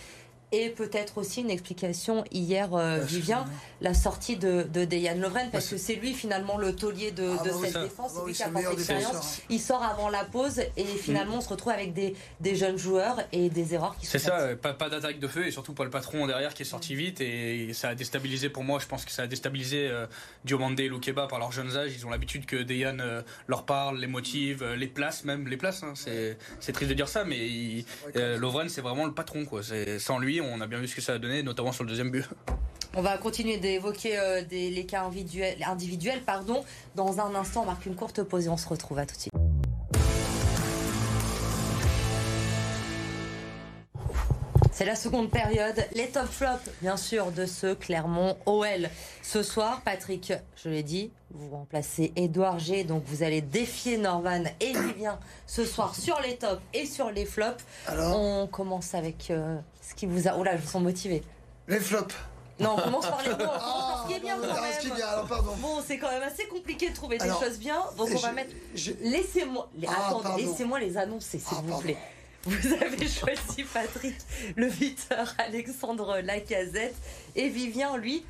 Et 0.53 0.69
peut-être 0.71 1.19
aussi 1.19 1.43
une 1.43 1.51
explication 1.51 2.25
hier, 2.33 2.75
euh, 2.75 2.99
Vivien, 2.99 3.45
la 3.81 3.95
sortie 3.95 4.37
de, 4.37 4.65
de 4.65 4.85
Dejan 4.85 5.15
Lovren, 5.17 5.49
parce 5.53 5.69
que 5.69 5.77
c'est 5.77 5.95
lui 5.95 6.13
finalement 6.13 6.59
le 6.59 6.75
taulier 6.75 7.13
de, 7.13 7.31
Ah 7.39 7.43
bah 7.45 7.51
cette 7.63 7.73
ça. 7.73 7.83
défense, 7.85 8.13
c'est 8.13 8.19
bah 8.19 8.27
lui 8.27 8.33
qui 8.35 8.43
a 8.43 8.71
l'expérience. 8.71 9.43
Il 9.49 9.61
sort 9.61 9.83
avant 9.85 10.09
la 10.09 10.25
pause 10.25 10.61
et 10.77 10.85
finalement 10.85 11.37
on 11.37 11.41
se 11.41 11.49
retrouve 11.49 11.73
avec 11.73 11.93
des, 11.95 12.17
des 12.41 12.57
jeunes 12.57 12.77
joueurs 12.79 13.19
et 13.33 13.49
des 13.49 13.75
erreurs 13.75 13.97
qui 13.97 14.07
sont 14.07 14.13
C'est 14.13 14.19
ça, 14.19 14.57
pas, 14.61 14.75
pas 14.75 14.89
d'attaque 14.89 15.21
de 15.21 15.29
feu 15.29 15.47
et 15.47 15.53
surtout 15.53 15.73
pas 15.73 15.85
le 15.85 15.91
patron 15.91 16.27
derrière 16.27 16.53
qui 16.53 16.63
est 16.63 16.67
sorti 16.67 16.97
vite 16.97 17.21
et 17.21 17.73
ça 17.73 17.91
a 17.91 17.95
déstabilisé 17.95 18.49
pour 18.49 18.65
moi, 18.65 18.81
je 18.81 18.87
pense 18.87 19.05
que 19.05 19.13
ça 19.13 19.23
a 19.23 19.27
déstabilisé 19.29 19.87
euh, 19.89 20.07
Diomandé 20.45 20.85
et 20.85 20.89
Loukeba 20.89 21.29
par 21.29 21.39
leur 21.39 21.53
jeune 21.53 21.77
âge. 21.77 21.93
Ils 21.95 22.05
ont 22.07 22.11
l'habitude 22.11 22.45
que 22.47 22.57
Dejan 22.57 22.99
euh, 22.99 23.23
leur 23.47 23.65
parle, 23.65 24.01
les 24.01 24.09
motive, 24.09 24.65
euh, 24.65 24.75
les 24.75 24.89
place 24.89 25.23
même, 25.25 25.47
les 25.47 25.57
place. 25.57 25.85
hein. 25.85 25.95
C'est 25.95 26.73
triste 26.73 26.91
de 26.91 26.95
dire 26.97 27.09
ça, 27.09 27.23
mais 27.25 27.39
il- 27.49 27.85
euh, 28.17 28.37
Lovren 28.37 28.69
c'est 28.69 28.81
vraiment 28.81 29.07
le 29.07 29.13
patron. 29.15 29.45
quoi. 29.45 29.61
Sans 30.01 30.19
lui, 30.19 30.40
on 30.41 30.61
a 30.61 30.67
bien 30.67 30.79
vu 30.79 30.89
ce 30.89 30.95
que 30.95 31.01
ça 31.01 31.15
a 31.15 31.19
donné, 31.19 31.43
notamment 31.43 31.73
sur 31.73 31.85
le 31.85 31.91
deuxième 31.91 32.11
but. 32.11 32.25
On 32.97 33.03
va 33.03 33.17
continuer 33.19 33.59
d'évoquer 33.59 34.19
euh, 34.19 34.43
les 34.51 34.85
cas 34.85 35.03
individuels, 35.03 35.57
individuels 35.65 36.23
pardon. 36.23 36.65
Dans 36.97 37.21
un 37.21 37.35
instant, 37.35 37.63
on 37.63 37.67
marque 37.67 37.87
une 37.87 37.95
courte 37.95 38.23
pause 38.25 38.47
et 38.47 38.49
on 38.49 38.57
se 38.57 38.69
retrouve 38.69 38.99
à 38.99 39.07
tout 39.07 39.15
de 39.15 39.21
suite. 39.21 39.30
C'est 44.81 44.87
la 44.87 44.97
seconde 44.97 45.29
période. 45.29 45.77
Les 45.93 46.09
top 46.09 46.25
flops, 46.25 46.71
bien 46.81 46.97
sûr, 46.97 47.33
de 47.33 47.45
ce 47.45 47.75
Clermont 47.75 48.39
OL. 48.47 48.89
Ce 49.23 49.43
soir, 49.43 49.83
Patrick, 49.85 50.33
je 50.57 50.71
l'ai 50.71 50.83
dit, 50.83 51.11
vous 51.33 51.51
remplacez 51.55 52.15
Edouard 52.17 52.59
G. 52.59 52.85
Donc 52.85 53.03
vous 53.05 53.23
allez 53.23 53.43
défier 53.43 53.99
Norvan 53.99 54.45
et 54.59 54.73
Vivien 54.73 55.19
ce 55.47 55.67
soir 55.67 55.95
sur 55.95 56.19
les 56.23 56.37
tops 56.37 56.63
et 56.73 56.87
sur 56.87 57.11
les 57.11 57.27
flops. 57.27 57.63
Alors, 57.89 58.17
On 58.19 58.47
commence 58.47 58.95
avec 58.95 59.31
euh, 59.31 59.59
ce 59.87 59.95
qui 59.95 60.07
vous 60.07 60.27
a. 60.29 60.37
Oh 60.39 60.45
là, 60.45 60.57
je 60.57 60.63
vous 60.63 60.69
sens 60.71 60.81
motivé. 60.83 61.23
les 61.69 61.79
flops. 61.79 62.15
Non, 62.59 62.77
on 62.79 62.81
commence 62.81 63.07
par 63.07 63.23
les 63.23 63.29
bons. 63.35 63.45
On 63.45 63.49
commence 63.49 63.59
par 63.59 64.03
ce 64.05 64.09
qui 64.09 64.15
est 64.17 64.21
bien 64.21 64.39
Ah, 64.43 64.47
quand 64.49 64.81
qui 64.81 64.87
même. 64.89 64.97
bien, 64.97 65.07
alors 65.09 65.27
pardon. 65.27 65.53
Bon, 65.59 65.83
c'est 65.87 65.99
quand 65.99 66.09
même 66.11 66.23
assez 66.23 66.47
compliqué 66.47 66.89
de 66.89 66.95
trouver 66.95 67.19
des 67.19 67.29
choses 67.29 67.59
bien. 67.59 67.83
Donc 67.99 68.09
on 68.15 68.19
va 68.19 68.33
mettre. 68.33 68.55
Laissez-moi. 69.03 69.69
les- 69.77 69.89
Ah, 69.91 70.07
Attendez, 70.19 70.43
laissez-moi 70.47 70.81
les 70.81 70.97
annoncer, 70.97 71.39
s'il 71.39 71.49
Ah, 71.59 71.61
vous 71.67 71.69
pardon. 71.69 71.85
Vous 72.45 72.73
avez 72.73 73.07
choisi 73.09 73.65
Patrick, 73.73 74.15
le 74.57 74.69
buteur, 74.71 75.35
Alexandre 75.39 76.21
Lacazette 76.25 76.95
et 77.37 77.49
Vivien, 77.49 77.97
lui. 77.97 78.25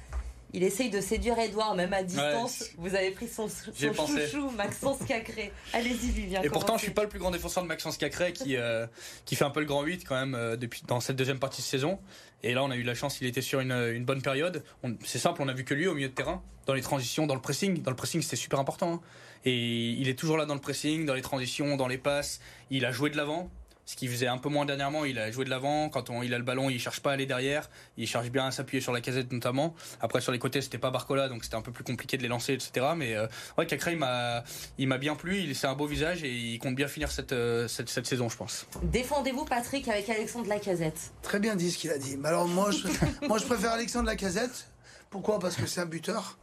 Il 0.53 0.64
essaye 0.64 0.90
de 0.90 1.01
séduire 1.01 1.38
Edouard, 1.38 1.77
même 1.77 1.92
à 1.92 2.03
distance. 2.03 2.64
Vous 2.77 2.96
avez 2.96 3.12
pris 3.12 3.29
son, 3.29 3.46
son 3.49 3.92
pensé. 3.94 4.27
chouchou, 4.27 4.51
Maxence 4.51 4.99
Cacré. 5.07 5.53
Allez-y, 5.73 6.11
Vivien. 6.11 6.42
Et 6.42 6.51
pourtant, 6.51 6.77
je 6.77 6.83
suis 6.83 6.90
pas 6.92 7.05
le 7.05 7.09
plus 7.09 7.20
grand 7.20 7.31
défenseur 7.31 7.62
de 7.62 7.68
Maxence 7.68 7.96
Cacré 7.96 8.33
qui, 8.33 8.57
euh, 8.57 8.85
qui 9.25 9.37
fait 9.37 9.44
un 9.44 9.51
peu 9.51 9.61
le 9.61 9.66
grand 9.66 9.83
8 9.83 10.05
quand 10.05 10.16
même 10.18 10.35
euh, 10.35 10.57
depuis, 10.57 10.83
dans 10.88 10.99
cette 10.99 11.14
deuxième 11.14 11.38
partie 11.38 11.62
de 11.62 11.66
saison. 11.66 12.01
Et 12.42 12.53
là, 12.53 12.64
on 12.64 12.70
a 12.73 12.77
eu 12.77 12.83
la 12.83 12.94
chance, 12.96 13.20
il 13.20 13.29
était 13.29 13.42
sur 13.42 13.61
une, 13.61 13.70
une 13.70 14.05
bonne 14.05 14.23
période. 14.23 14.64
C'est 15.05 15.20
simple, 15.20 15.40
on 15.40 15.46
a 15.46 15.53
vu 15.53 15.64
que 15.64 15.73
lui 15.75 15.87
au 15.87 15.94
milieu 15.94 16.09
de 16.09 16.14
terrain, 16.14 16.42
dans 16.66 16.75
les 16.75 16.83
transitions, 16.83 17.29
dans 17.29 17.37
le 17.37 17.40
pressing. 17.40 17.83
Dans 17.83 17.90
le 17.92 17.96
pressing, 17.96 18.20
c'était 18.20 18.35
super 18.35 18.59
important. 18.59 18.94
hein. 18.94 19.01
Et 19.44 19.55
il 19.90 20.09
est 20.09 20.18
toujours 20.18 20.37
là 20.37 20.46
dans 20.46 20.55
le 20.55 20.61
pressing, 20.61 21.07
dans 21.07 21.14
les 21.14 21.23
transitions, 21.23 21.77
dans 21.77 21.87
les 21.87 21.99
passes. 21.99 22.40
Il 22.70 22.85
a 22.85 22.90
joué 22.90 23.11
de 23.11 23.16
l'avant. 23.16 23.49
Ce 23.87 23.97
qu'il 23.97 24.09
faisait 24.09 24.29
un 24.29 24.38
peu 24.38 24.49
moins 24.49 24.66
dernièrement, 24.66 25.05
il 25.05 25.19
a 25.19 25.31
joué 25.31 25.45
de 25.45 25.51
l'avant. 25.51 25.88
Quand 25.88 26.11
on, 26.11 26.23
il 26.23 26.33
a 26.33 26.38
le 26.38 26.45
ballon, 26.45 26.71
il 26.71 26.79
cherche 26.79 27.01
pas 27.01 27.11
à 27.11 27.14
aller 27.14 27.27
derrière. 27.27 27.69
Il 27.97 28.07
cherche 28.07 28.31
bien 28.31 28.47
à 28.47 28.51
s'appuyer 28.51 28.81
sur 28.81 28.93
la 28.93 29.01
casette 29.01 29.33
notamment. 29.33 29.75
Après 30.01 30.21
sur 30.21 30.33
les 30.33 30.38
côtés, 30.38 30.62
c'était 30.62 30.79
pas 30.79 30.90
Barcola, 30.90 31.29
donc 31.29 31.43
c'était 31.43 31.57
un 31.57 31.62
peu 31.62 31.73
plus 31.73 31.85
compliqué 31.85 32.16
de 32.16 32.23
les 32.23 32.29
lancer, 32.29 32.53
etc. 32.53 32.87
Mais 32.97 33.16
euh, 33.16 33.27
ouais, 33.59 33.66
Cacré, 33.66 33.93
il 33.93 33.99
m'a, 33.99 34.45
il 34.79 34.87
m'a 34.87 34.99
bien 34.99 35.16
plu. 35.16 35.40
Il 35.40 35.57
c'est 35.57 35.66
un 35.66 35.75
beau 35.75 35.87
visage 35.87 36.23
et 36.23 36.33
il 36.33 36.59
compte 36.59 36.75
bien 36.77 36.88
finir 36.88 37.11
cette, 37.11 37.33
euh, 37.33 37.66
cette, 37.69 37.88
cette 37.88 38.07
saison, 38.07 38.29
je 38.29 38.37
pense. 38.37 38.66
Défendez-vous, 38.83 39.45
Patrick, 39.45 39.88
avec 39.88 40.09
Alexandre 40.09 40.49
Lacazette. 40.49 41.12
Très 41.23 41.40
bien 41.40 41.57
dit 41.57 41.71
ce 41.71 41.79
qu'il 41.79 41.90
a 41.90 41.99
dit. 41.99 42.16
Mais 42.16 42.29
alors 42.29 42.47
moi 42.47 42.71
je, 42.71 42.87
moi, 43.27 43.38
je 43.38 43.45
préfère 43.45 43.73
Alexandre 43.73 44.07
Lacazette. 44.07 44.71
Pourquoi? 45.11 45.38
Parce 45.38 45.57
que 45.57 45.66
c'est 45.66 45.81
un 45.81 45.87
buteur. 45.87 46.38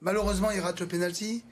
Malheureusement, 0.00 0.50
il 0.50 0.60
rate 0.60 0.80
le 0.80 0.86
penalty. 0.86 1.44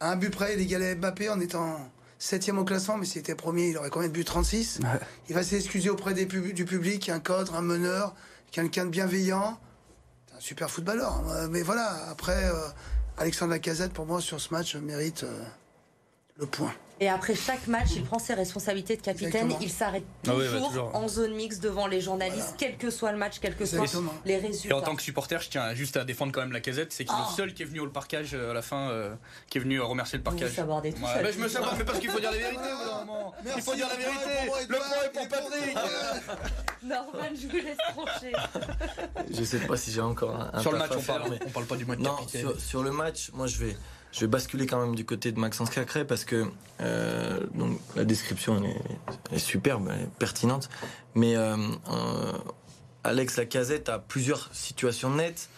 À 0.00 0.12
un 0.12 0.16
but 0.16 0.30
près, 0.30 0.54
il 0.54 0.60
égalait 0.60 0.94
Mbappé 0.94 1.28
en 1.28 1.40
étant 1.40 1.90
septième 2.18 2.58
au 2.58 2.64
classement, 2.64 2.96
mais 2.96 3.06
s'il 3.06 3.20
était 3.20 3.34
premier, 3.34 3.68
il 3.68 3.78
aurait 3.78 3.90
combien 3.90 4.08
de 4.08 4.12
buts 4.12 4.24
36. 4.24 4.80
Il 5.28 5.34
va 5.34 5.42
s'excuser 5.42 5.90
auprès 5.90 6.14
des 6.14 6.26
pub- 6.26 6.52
du 6.52 6.64
public, 6.64 7.08
un 7.08 7.20
cadre, 7.20 7.54
un 7.54 7.62
meneur, 7.62 8.14
quelqu'un 8.50 8.84
de 8.84 8.90
bienveillant. 8.90 9.58
Un 10.36 10.40
super 10.40 10.70
footballeur. 10.70 11.22
Euh, 11.30 11.48
Mais 11.50 11.62
voilà, 11.62 12.08
après, 12.10 12.44
euh, 12.44 12.54
Alexandre 13.16 13.50
Lacazette, 13.52 13.92
pour 13.92 14.06
moi, 14.06 14.20
sur 14.20 14.40
ce 14.40 14.52
match, 14.52 14.76
mérite 14.76 15.24
euh, 15.24 15.42
le 16.38 16.46
point. 16.46 16.72
Et 17.00 17.08
après 17.08 17.36
chaque 17.36 17.68
match, 17.68 17.90
il 17.94 18.02
prend 18.02 18.18
ses 18.18 18.34
responsabilités 18.34 18.96
de 18.96 19.02
capitaine. 19.02 19.28
Exactement. 19.52 19.58
Il 19.60 19.70
s'arrête 19.70 20.02
Ah 20.26 20.32
oui, 20.36 20.44
bah, 20.52 20.58
toujours. 20.66 20.96
en 20.96 21.06
zone 21.06 21.32
mixte 21.34 21.62
devant 21.62 21.86
les 21.86 22.00
journalistes, 22.00 22.56
quel 22.58 22.76
que 22.76 22.90
soit 22.90 23.12
le 23.12 23.18
match, 23.18 23.36
quel 23.40 23.54
que 23.54 23.64
soient 23.66 23.78
Exactement. 23.82 24.12
les 24.24 24.32
Et 24.34 24.38
résultats. 24.38 24.76
en 24.76 24.80
tant 24.82 24.96
que 24.96 25.02
supporter, 25.02 25.40
je 25.40 25.48
tiens 25.48 25.74
juste 25.74 25.96
à 25.96 26.04
défendre 26.04 26.32
quand 26.32 26.40
même 26.40 26.50
la 26.50 26.58
casette. 26.60 26.92
C'est 26.92 27.04
qu'il 27.04 27.14
est 27.14 27.20
Ah. 27.20 27.26
le 27.30 27.36
seul 27.36 27.54
qui 27.54 27.62
est 27.62 27.66
venu 27.66 27.78
au 27.80 27.88
parcage 27.88 28.30
euh, 28.34 28.50
à 28.50 28.54
la 28.54 28.62
fin, 28.62 28.90
euh, 28.90 29.14
qui 29.48 29.58
est 29.58 29.60
venu 29.60 29.78
euh, 29.80 29.84
remercier 29.84 30.18
le 30.18 30.24
Vous 30.24 30.30
vous 30.32 30.36
parcage. 30.38 30.56
tout 30.56 31.00
bah, 31.00 31.30
je 31.32 31.38
me 31.38 31.46
saborde, 31.48 31.74
mais 31.78 31.84
parce 31.84 32.00
qu'il 32.00 32.10
faut 32.10 32.18
dire 32.18 32.32
la 32.32 32.36
vérité 32.38 32.62
moment. 33.06 33.32
Il 33.56 33.62
faut 33.62 33.74
dire 33.76 33.86
la 33.88 33.96
vérité. 33.96 34.66
Le 34.68 34.76
point 34.76 35.04
est 35.04 35.12
pour 35.12 35.28
Patrick. 35.28 35.76
Norman, 36.82 37.28
je 37.40 37.46
vous 37.46 37.56
laisse 37.56 37.76
trancher. 37.94 38.32
Je 39.30 39.44
sais 39.44 39.58
pas 39.58 39.76
si 39.76 39.92
j'ai 39.92 40.00
encore 40.00 40.34
un, 40.52 40.60
Sur 40.60 40.72
le 40.72 40.78
match, 40.78 40.90
à 40.92 40.96
on 40.96 41.00
faire, 41.00 41.18
parle, 41.18 41.38
on 41.46 41.50
parle 41.50 41.66
pas 41.66 41.76
du 41.76 41.84
match 41.84 41.98
Non, 42.00 42.16
capitaine. 42.16 42.40
sur, 42.40 42.60
sur 42.60 42.82
le 42.82 42.90
match, 42.90 43.30
moi 43.34 43.46
je 43.46 43.58
vais, 43.58 43.76
je 44.12 44.20
vais 44.20 44.26
basculer 44.26 44.66
quand 44.66 44.80
même 44.80 44.94
du 44.94 45.04
côté 45.04 45.32
de 45.32 45.38
Maxence 45.38 45.70
Cacré 45.70 46.06
parce 46.06 46.24
que 46.24 46.46
euh, 46.80 47.40
donc, 47.54 47.78
la 47.96 48.04
description 48.04 48.62
est, 49.32 49.38
superbe, 49.38 49.90
elle 49.92 50.02
est 50.02 50.10
pertinente. 50.18 50.68
Mais 51.14 51.36
euh, 51.36 51.56
euh, 51.90 52.32
Alex 53.04 53.36
Lacazette 53.36 53.88
a 53.88 53.98
plusieurs 53.98 54.48
situations 54.52 55.10
nettes. 55.10 55.48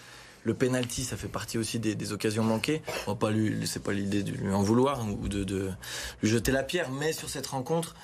Le 0.42 0.54
penalty, 0.54 1.04
ça 1.04 1.18
fait 1.18 1.28
partie 1.28 1.58
aussi 1.58 1.78
des, 1.78 2.12
occasions 2.12 2.42
manquées. 2.42 2.82
On 3.06 3.12
va 3.12 3.16
pas 3.16 3.30
lui, 3.30 3.66
c'est 3.66 3.82
pas 3.82 3.92
l'idée 3.92 4.22
de 4.22 4.32
lui 4.32 4.52
en 4.52 4.62
vouloir 4.62 5.06
ou 5.06 5.28
de, 5.28 5.44
de 5.44 5.70
lui 6.22 6.30
jeter 6.30 6.50
la 6.50 6.62
pierre, 6.62 6.90
mais 6.90 7.12
sur 7.12 7.28
cette 7.28 7.46
rencontre, 7.46 7.94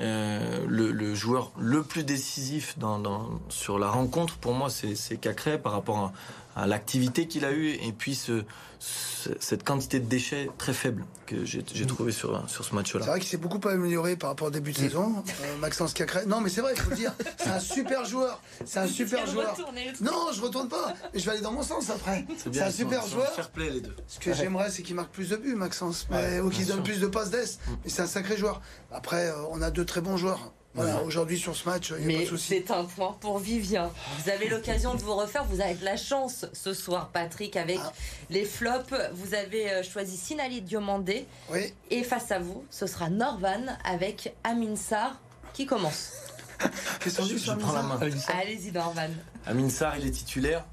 euh, 0.00 0.65
le, 0.86 0.92
le 0.92 1.14
joueur 1.14 1.52
le 1.58 1.82
plus 1.82 2.04
décisif 2.04 2.78
dans, 2.78 2.98
dans- 2.98 3.28
sur 3.48 3.78
la 3.78 3.88
rencontre, 3.90 4.36
pour 4.36 4.54
moi, 4.54 4.70
c'est 4.70 4.94
c'est 4.96 5.16
Cacré 5.16 5.58
par 5.58 5.72
rapport 5.72 6.12
à, 6.56 6.62
à 6.62 6.66
l'activité 6.66 7.26
qu'il 7.28 7.44
a 7.44 7.52
eue 7.52 7.70
et 7.70 7.92
puis 7.92 8.14
ce, 8.14 8.42
ce- 8.78 9.30
cette 9.40 9.64
quantité 9.64 10.00
de 10.00 10.06
déchets 10.06 10.48
très 10.58 10.72
faible 10.72 11.04
que 11.26 11.44
j'ai 11.44 11.64
j'ai 11.74 11.86
trouvé 11.86 12.12
sur, 12.12 12.48
sur 12.48 12.62
ce 12.64 12.70
C'est 12.70 12.76
match-là. 12.76 13.04
vrai 13.04 13.18
qu'il 13.18 13.28
s'est 13.28 13.36
beaucoup 13.36 13.60
amélioré 13.68 14.14
par 14.16 14.30
rapport 14.30 14.46
au 14.46 14.50
début 14.50 14.70
de 14.72 14.76
saison. 14.78 15.24
Euh, 15.42 15.56
Maxence 15.58 15.92
Cacré. 15.92 16.24
Non, 16.26 16.40
mais 16.40 16.48
c'est 16.50 16.60
vrai, 16.60 16.72
il 16.76 16.80
faut 16.80 16.90
le 16.90 16.96
dire. 16.96 17.12
C'est 17.38 17.48
un 17.50 17.58
super 17.58 18.04
joueur. 18.04 18.40
C'est 18.64 18.78
un 18.78 18.86
super 18.86 19.26
joueur. 19.26 19.56
Non, 20.00 20.28
je 20.32 20.40
retourne 20.40 20.68
pas. 20.68 20.94
Mais 21.12 21.18
je 21.18 21.24
vais 21.24 21.32
aller 21.32 21.40
dans 21.40 21.50
mon 21.52 21.62
sens 21.62 21.90
après. 21.90 22.24
C'est 22.36 22.50
bien, 22.50 22.66
un 22.66 22.70
super 22.70 23.02
sont 23.02 23.08
joueur. 23.16 23.32
Fair 23.32 23.50
play 23.50 23.70
les 23.70 23.80
deux. 23.80 23.96
Ce 24.06 24.20
que 24.20 24.32
j'aimerais, 24.32 24.70
c'est 24.70 24.82
qu'il 24.82 24.94
marque 24.94 25.10
plus 25.10 25.30
de 25.30 25.36
buts, 25.36 25.56
Maxence. 25.56 26.06
Mais, 26.10 26.38
ou 26.40 26.48
qu'il 26.48 26.64
donne 26.66 26.76
sûr. 26.76 26.84
plus 26.84 27.00
de 27.00 27.06
passes 27.08 27.30
d'ess. 27.30 27.58
Mais 27.84 27.90
c'est 27.90 28.02
un 28.02 28.06
sacré 28.06 28.36
joueur. 28.36 28.60
Après, 28.92 29.26
euh, 29.30 29.34
on 29.50 29.62
a 29.62 29.70
deux 29.72 29.84
très 29.84 30.00
bons 30.02 30.16
joueurs. 30.16 30.52
Voilà, 30.76 31.02
aujourd'hui 31.02 31.38
sur 31.38 31.56
ce 31.56 31.68
match, 31.68 31.92
il 31.98 32.06
n'y 32.06 32.14
a 32.14 32.18
pas 32.18 32.24
de 32.24 32.28
souci. 32.28 32.46
c'est 32.48 32.70
un 32.70 32.84
point 32.84 33.16
pour 33.20 33.38
Vivien. 33.38 33.90
Vous 34.22 34.30
avez 34.30 34.48
l'occasion 34.48 34.94
de 34.94 35.00
vous 35.02 35.14
refaire. 35.16 35.44
Vous 35.44 35.60
avez 35.60 35.74
de 35.74 35.84
la 35.84 35.96
chance 35.96 36.44
ce 36.52 36.72
soir, 36.74 37.08
Patrick, 37.12 37.56
avec 37.56 37.78
Ah. 37.82 37.92
les 38.30 38.44
flops. 38.44 38.92
Vous 39.14 39.34
avez 39.34 39.70
euh, 39.72 39.82
choisi 39.82 40.16
Sinali 40.16 40.60
Diomandé. 40.62 41.26
Oui. 41.50 41.72
Et 41.90 42.02
face 42.04 42.30
à 42.30 42.38
vous, 42.38 42.64
ce 42.70 42.86
sera 42.86 43.08
Norvan 43.10 43.64
avec 43.84 44.34
Amin 44.44 44.76
Sarr 44.76 45.18
qui 45.54 45.64
commence. 45.66 46.12
Qu'est-ce 47.00 47.22
dit 47.22 47.38
Je 47.38 47.52
prends 47.52 47.72
la 47.72 47.82
main. 47.82 47.98
Allez-y, 48.40 48.70
Norvan. 48.72 49.08
Amin 49.46 49.68
Sarr, 49.70 49.96
il 49.98 50.06
est 50.06 50.10
titulaire. 50.10 50.64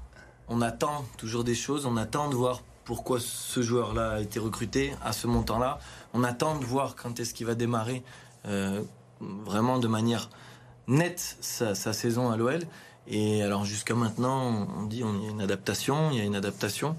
on 0.48 0.60
attend 0.60 1.04
toujours 1.16 1.44
des 1.44 1.54
choses, 1.54 1.86
on 1.86 1.96
attend 1.96 2.28
de 2.28 2.34
voir 2.34 2.62
pourquoi 2.84 3.18
ce 3.20 3.62
joueur-là 3.62 4.10
a 4.16 4.20
été 4.20 4.38
recruté 4.38 4.92
à 5.02 5.12
ce 5.14 5.26
montant-là. 5.26 5.78
On 6.12 6.22
attend 6.22 6.58
de 6.58 6.64
voir 6.66 6.96
quand 6.96 7.18
est-ce 7.18 7.32
qu'il 7.32 7.46
va 7.46 7.54
démarrer 7.54 8.02
euh, 8.46 8.82
vraiment 9.44 9.78
de 9.78 9.88
manière 9.88 10.30
nette 10.86 11.36
sa, 11.40 11.74
saison 11.74 12.30
à 12.30 12.36
l'OL. 12.36 12.60
Et 13.06 13.42
alors 13.42 13.64
jusqu'à 13.64 13.94
maintenant, 13.94 14.68
on 14.78 14.84
dit 14.84 15.04
on 15.04 15.20
y 15.20 15.26
a 15.26 15.30
une 15.30 15.42
adaptation, 15.42 16.10
il 16.10 16.18
y 16.18 16.20
a 16.20 16.24
une 16.24 16.36
adaptation, 16.36 16.96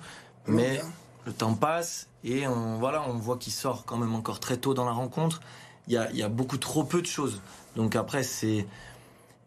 mais 0.48 0.82
le 1.26 1.34
temps 1.34 1.56
passe 1.56 2.08
et 2.24 2.48
on 2.48 2.78
voilà, 2.78 3.04
on 3.08 3.18
voit 3.18 3.38
qu'il 3.38 3.54
sort 3.54 3.86
quand 3.86 3.98
même 3.98 4.14
encore 4.14 4.40
très 4.40 4.58
tôt 4.58 4.74
dans 4.74 4.86
la 4.86 4.92
rencontre. 4.92 5.42
Il 5.88 5.94
y 5.94 5.98
a, 5.98 6.10
il 6.12 6.18
y 6.18 6.24
a 6.24 6.30
beaucoup 6.30 6.58
trop 6.58 6.84
peu 6.84 7.02
de 7.02 7.08
choses. 7.08 7.42
Donc 7.76 7.96
après, 7.96 8.24
c'est 8.24 8.66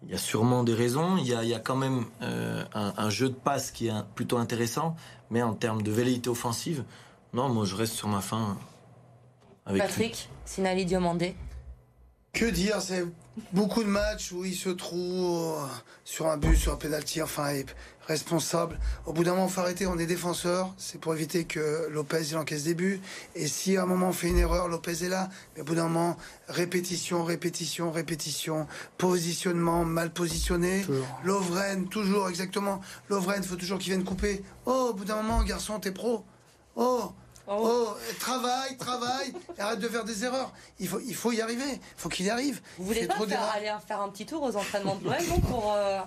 il 0.04 0.10
y 0.10 0.14
a 0.14 0.18
sûrement 0.18 0.62
des 0.64 0.74
raisons. 0.74 1.16
Il 1.16 1.26
y 1.26 1.34
a, 1.34 1.42
il 1.42 1.48
y 1.48 1.54
a 1.54 1.58
quand 1.58 1.76
même 1.76 2.04
euh, 2.22 2.64
un, 2.74 3.10
jeu 3.10 3.28
de 3.28 3.34
passe 3.34 3.70
qui 3.70 3.88
est 3.88 3.92
plutôt 4.14 4.38
intéressant, 4.38 4.96
mais 5.30 5.42
en 5.42 5.54
termes 5.54 5.82
de 5.82 5.90
velléité 5.90 6.30
offensive, 6.30 6.84
non, 7.32 7.48
moi 7.48 7.64
je 7.64 7.74
reste 7.74 7.94
sur 7.94 8.08
ma 8.08 8.20
fin. 8.20 8.56
Avec 9.66 9.82
Patrick, 9.82 10.28
Sinali 10.44 10.84
Diomandé. 10.84 11.34
Que 12.38 12.44
dire 12.44 12.80
C'est 12.80 13.04
beaucoup 13.52 13.82
de 13.82 13.88
matchs 13.88 14.30
où 14.30 14.44
il 14.44 14.54
se 14.54 14.68
trouve 14.68 15.58
sur 16.04 16.28
un 16.28 16.36
but, 16.36 16.54
sur 16.54 16.72
un 16.72 16.76
penalty, 16.76 17.20
enfin, 17.20 17.48
est 17.48 17.66
responsable. 18.06 18.78
Au 19.06 19.12
bout 19.12 19.24
d'un 19.24 19.32
moment, 19.32 19.48
faut 19.48 19.60
arrêter. 19.60 19.88
On 19.88 19.98
est 19.98 20.06
défenseur. 20.06 20.72
C'est 20.78 21.00
pour 21.00 21.12
éviter 21.14 21.46
que 21.46 21.88
Lopez 21.90 22.28
il 22.30 22.36
encaisse 22.36 22.62
des 22.62 22.74
buts. 22.74 23.00
Et 23.34 23.48
si 23.48 23.76
à 23.76 23.82
un 23.82 23.86
moment 23.86 24.10
on 24.10 24.12
fait 24.12 24.28
une 24.28 24.38
erreur, 24.38 24.68
Lopez 24.68 25.04
est 25.04 25.08
là. 25.08 25.30
Mais 25.56 25.62
au 25.62 25.64
bout 25.64 25.74
d'un 25.74 25.88
moment, 25.88 26.16
répétition, 26.46 27.24
répétition, 27.24 27.90
répétition, 27.90 28.68
positionnement 28.98 29.84
mal 29.84 30.12
positionné. 30.12 30.86
Lovren, 31.24 31.88
toujours 31.88 32.28
exactement. 32.28 32.80
Lovren, 33.10 33.42
faut 33.42 33.56
toujours 33.56 33.80
qu'il 33.80 33.90
vienne 33.90 34.04
couper. 34.04 34.44
Oh, 34.64 34.90
au 34.90 34.94
bout 34.94 35.04
d'un 35.04 35.16
moment, 35.16 35.42
garçon, 35.42 35.80
t'es 35.80 35.90
pro. 35.90 36.24
Oh, 36.76 37.10
Oh, 37.50 37.88
travaille, 38.20 38.76
travaille, 38.76 39.32
arrête 39.58 39.78
de 39.78 39.88
faire 39.88 40.04
des 40.04 40.24
erreurs. 40.24 40.52
Il 40.78 40.88
faut, 40.88 41.00
il 41.00 41.14
faut 41.14 41.32
y 41.32 41.40
arriver. 41.40 41.64
Il 41.72 41.80
faut 41.96 42.08
qu'il 42.08 42.26
y 42.26 42.30
arrive. 42.30 42.60
Vous 42.76 42.84
voulez 42.84 43.06
pas 43.06 43.14
aller 43.54 43.72
faire 43.86 44.00
un 44.00 44.08
petit 44.10 44.26
tour 44.26 44.42
aux 44.42 44.56
entraînements 44.56 44.96
de 44.96 45.04
l'OM 45.04 45.40
pour. 45.50 45.72
Euh, 45.72 46.00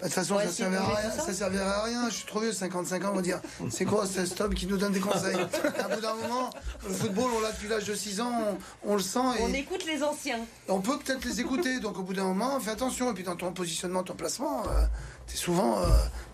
de 0.00 0.06
toute 0.06 0.14
façon, 0.14 0.38
ça 0.38 0.46
ne 0.46 0.50
servira, 0.50 0.84
à 0.84 0.96
rien, 0.96 1.10
ça 1.10 1.32
servira 1.32 1.70
à 1.70 1.84
rien. 1.84 2.08
Je 2.08 2.14
suis 2.14 2.26
trop 2.26 2.40
vieux, 2.40 2.52
55 2.52 3.04
ans, 3.04 3.10
on 3.12 3.16
va 3.16 3.22
dire 3.22 3.40
c'est 3.70 3.84
quoi 3.84 4.06
ce 4.06 4.42
homme 4.42 4.54
qui 4.54 4.66
nous 4.66 4.76
donne 4.76 4.92
des 4.92 5.00
conseils 5.00 5.36
À 5.78 5.94
bout 5.94 6.00
d'un 6.00 6.14
moment, 6.14 6.50
le 6.86 6.94
football, 6.94 7.30
on 7.36 7.40
l'a 7.40 7.52
depuis 7.52 7.68
l'âge 7.68 7.84
de 7.84 7.94
6 7.94 8.20
ans, 8.20 8.58
on, 8.84 8.94
le 8.94 9.02
sent. 9.02 9.18
Et 9.38 9.42
on 9.42 9.52
écoute 9.52 9.84
les 9.86 10.02
anciens. 10.02 10.40
On 10.68 10.80
peut 10.80 10.98
peut-être 10.98 11.24
les 11.24 11.40
écouter, 11.40 11.80
donc 11.80 11.98
au 11.98 12.02
bout 12.02 12.14
d'un 12.14 12.24
moment, 12.24 12.58
fais 12.60 12.70
attention. 12.70 13.10
Et 13.10 13.14
puis 13.14 13.24
dans 13.24 13.36
ton 13.36 13.52
positionnement, 13.52 14.02
ton 14.02 14.14
placement, 14.14 14.62
euh, 14.66 14.84
c'est 15.26 15.36
souvent 15.36 15.80
euh, 15.80 15.86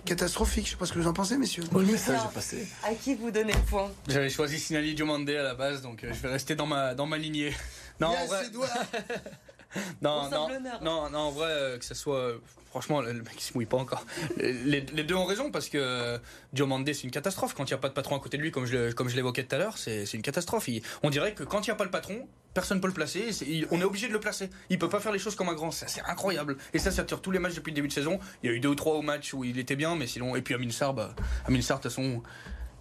catastrophique. 0.04 0.66
Je 0.66 0.70
sais 0.72 0.76
pas 0.76 0.86
ce 0.86 0.92
que 0.92 0.98
vous 0.98 1.08
en 1.08 1.12
pensez, 1.12 1.36
messieurs. 1.36 1.64
Le 1.72 1.82
message 1.82 2.20
est 2.30 2.34
passé. 2.34 2.68
À 2.84 2.94
qui 2.94 3.14
vous 3.14 3.30
donnez 3.30 3.52
le 3.52 3.58
point? 3.68 3.90
J'avais 4.08 4.30
choisi 4.30 4.60
Sinali 4.60 4.94
Diomandé 4.94 5.36
à 5.36 5.42
la 5.42 5.54
base, 5.54 5.82
donc 5.82 6.04
euh, 6.04 6.12
je 6.12 6.20
vais 6.20 6.28
rester 6.28 6.54
dans 6.54 6.66
ma, 6.66 6.94
dans 6.94 7.06
ma 7.06 7.18
lignée. 7.18 7.54
Non, 8.00 8.08
en 8.08 8.26
vrai... 8.26 8.44
non, 10.02 10.28
non, 10.30 10.48
non, 10.82 11.10
non, 11.10 11.18
en 11.18 11.30
vrai, 11.30 11.76
que 11.78 11.84
ce 11.84 11.94
soit 11.94 12.34
franchement, 12.76 13.00
le 13.00 13.14
mec 13.14 13.32
il 13.36 13.40
se 13.40 13.54
mouille 13.54 13.64
pas 13.64 13.78
encore. 13.78 14.04
Les, 14.36 14.82
deux 14.82 15.14
ont 15.14 15.24
raison 15.24 15.50
parce 15.50 15.70
que 15.70 16.20
Diomandé 16.52 16.92
c'est 16.92 17.04
une 17.04 17.10
catastrophe. 17.10 17.54
Quand 17.54 17.64
il 17.64 17.72
n'y 17.72 17.74
a 17.74 17.78
pas 17.78 17.88
de 17.88 17.94
patron 17.94 18.16
à 18.16 18.20
côté 18.20 18.36
de 18.36 18.42
lui, 18.42 18.50
comme 18.50 18.66
je, 18.66 18.92
comme 18.92 19.08
je 19.08 19.16
l'évoquais 19.16 19.44
tout 19.44 19.54
à 19.54 19.58
l'heure, 19.58 19.78
c'est 19.78 20.12
une 20.12 20.20
catastrophe. 20.20 20.68
on 21.02 21.08
dirait 21.08 21.32
que 21.32 21.42
quand 21.42 21.66
il 21.66 21.70
n'y 21.70 21.72
a 21.72 21.76
pas 21.76 21.84
le 21.84 21.90
patron, 21.90 22.28
personne 22.52 22.76
ne 22.76 22.82
peut 22.82 22.88
le 22.88 22.94
placer. 22.94 23.30
on 23.70 23.80
est 23.80 23.84
obligé 23.84 24.08
de 24.08 24.12
le 24.12 24.20
placer. 24.20 24.50
Il 24.68 24.78
peut 24.78 24.90
pas 24.90 25.00
faire 25.00 25.12
les 25.12 25.18
choses 25.18 25.34
comme 25.34 25.48
un 25.48 25.54
grand. 25.54 25.70
C'est 25.70 26.02
incroyable. 26.02 26.58
Et 26.74 26.78
ça, 26.78 26.90
ça 26.90 27.04
tire 27.04 27.22
tous 27.22 27.30
les 27.30 27.38
matchs 27.38 27.54
depuis 27.54 27.70
le 27.70 27.76
début 27.76 27.88
de 27.88 27.92
saison. 27.94 28.20
Il 28.42 28.50
y 28.50 28.52
a 28.52 28.56
eu 28.56 28.60
deux 28.60 28.68
ou 28.68 28.74
trois 28.74 28.94
au 28.94 29.02
match 29.02 29.32
où 29.32 29.42
il 29.42 29.58
était 29.58 29.76
bien, 29.76 29.96
mais 29.96 30.06
sinon. 30.06 30.36
Et 30.36 30.42
puis 30.42 30.54
Amin 30.54 30.70
Sarr, 30.70 30.92
bah, 30.92 31.14
Amin 31.46 31.62
Sarr, 31.62 31.78
de 31.78 31.84
toute 31.84 31.92
façon 31.92 32.22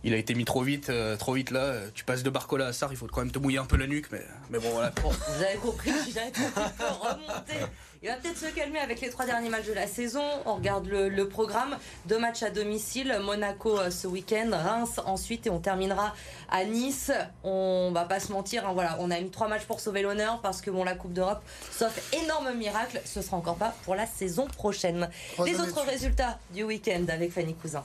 il 0.05 0.13
a 0.13 0.17
été 0.17 0.35
mis 0.35 0.45
trop 0.45 0.61
vite, 0.61 0.91
euh, 0.91 1.17
trop 1.17 1.33
vite 1.33 1.49
là. 1.49 1.73
Tu 1.95 2.03
passes 2.03 2.21
de 2.21 2.29
Barcola 2.29 2.67
à 2.67 2.73
Sarr, 2.73 2.91
il 2.91 2.97
faut 2.97 3.07
quand 3.07 3.21
même 3.21 3.31
te 3.31 3.39
mouiller 3.39 3.57
un 3.57 3.65
peu 3.65 3.75
la 3.75 3.87
nuque, 3.87 4.05
mais, 4.11 4.21
mais 4.51 4.59
bon 4.59 4.69
voilà. 4.69 4.91
vous 5.03 5.43
avez 5.43 5.57
compris, 5.57 5.91
j'avais 6.13 6.31
compris 6.31 6.61
remonter. 6.79 7.65
Il 8.03 8.09
va 8.09 8.17
peut-être 8.17 8.37
se 8.37 8.45
calmer 8.53 8.77
avec 8.77 9.01
les 9.01 9.09
trois 9.09 9.25
derniers 9.25 9.49
matchs 9.49 9.65
de 9.65 9.73
la 9.73 9.87
saison. 9.87 10.21
On 10.45 10.57
regarde 10.57 10.85
le, 10.85 11.27
programme. 11.27 11.75
Deux 12.05 12.19
matchs 12.19 12.43
à 12.43 12.51
domicile. 12.51 13.17
Monaco 13.23 13.79
euh, 13.79 13.89
ce 13.89 14.05
week-end, 14.05 14.51
Reims 14.51 15.01
ensuite 15.07 15.47
et 15.47 15.49
on 15.49 15.59
terminera 15.59 16.13
à 16.51 16.65
Nice. 16.65 17.11
On 17.43 17.89
va 17.91 18.05
pas 18.05 18.19
se 18.19 18.31
mentir, 18.31 18.67
hein, 18.67 18.73
voilà, 18.73 18.97
on 18.99 19.09
a 19.09 19.19
mis 19.19 19.31
trois 19.31 19.47
matchs 19.47 19.65
pour 19.65 19.79
sauver 19.79 20.03
l'honneur 20.03 20.39
parce 20.41 20.61
que 20.61 20.69
bon, 20.69 20.83
la 20.83 20.93
Coupe 20.93 21.13
d'Europe, 21.13 21.41
sauf 21.71 21.99
énorme 22.13 22.53
miracle, 22.53 23.01
ce 23.05 23.23
sera 23.23 23.37
encore 23.37 23.57
pas 23.57 23.73
pour 23.85 23.95
la 23.95 24.05
saison 24.05 24.45
prochaine. 24.45 25.09
les 25.43 25.59
autres 25.59 25.81
résultats 25.81 26.37
du 26.53 26.61
week-end 26.61 27.05
avec 27.09 27.31
Fanny 27.31 27.55
Cousin. 27.55 27.83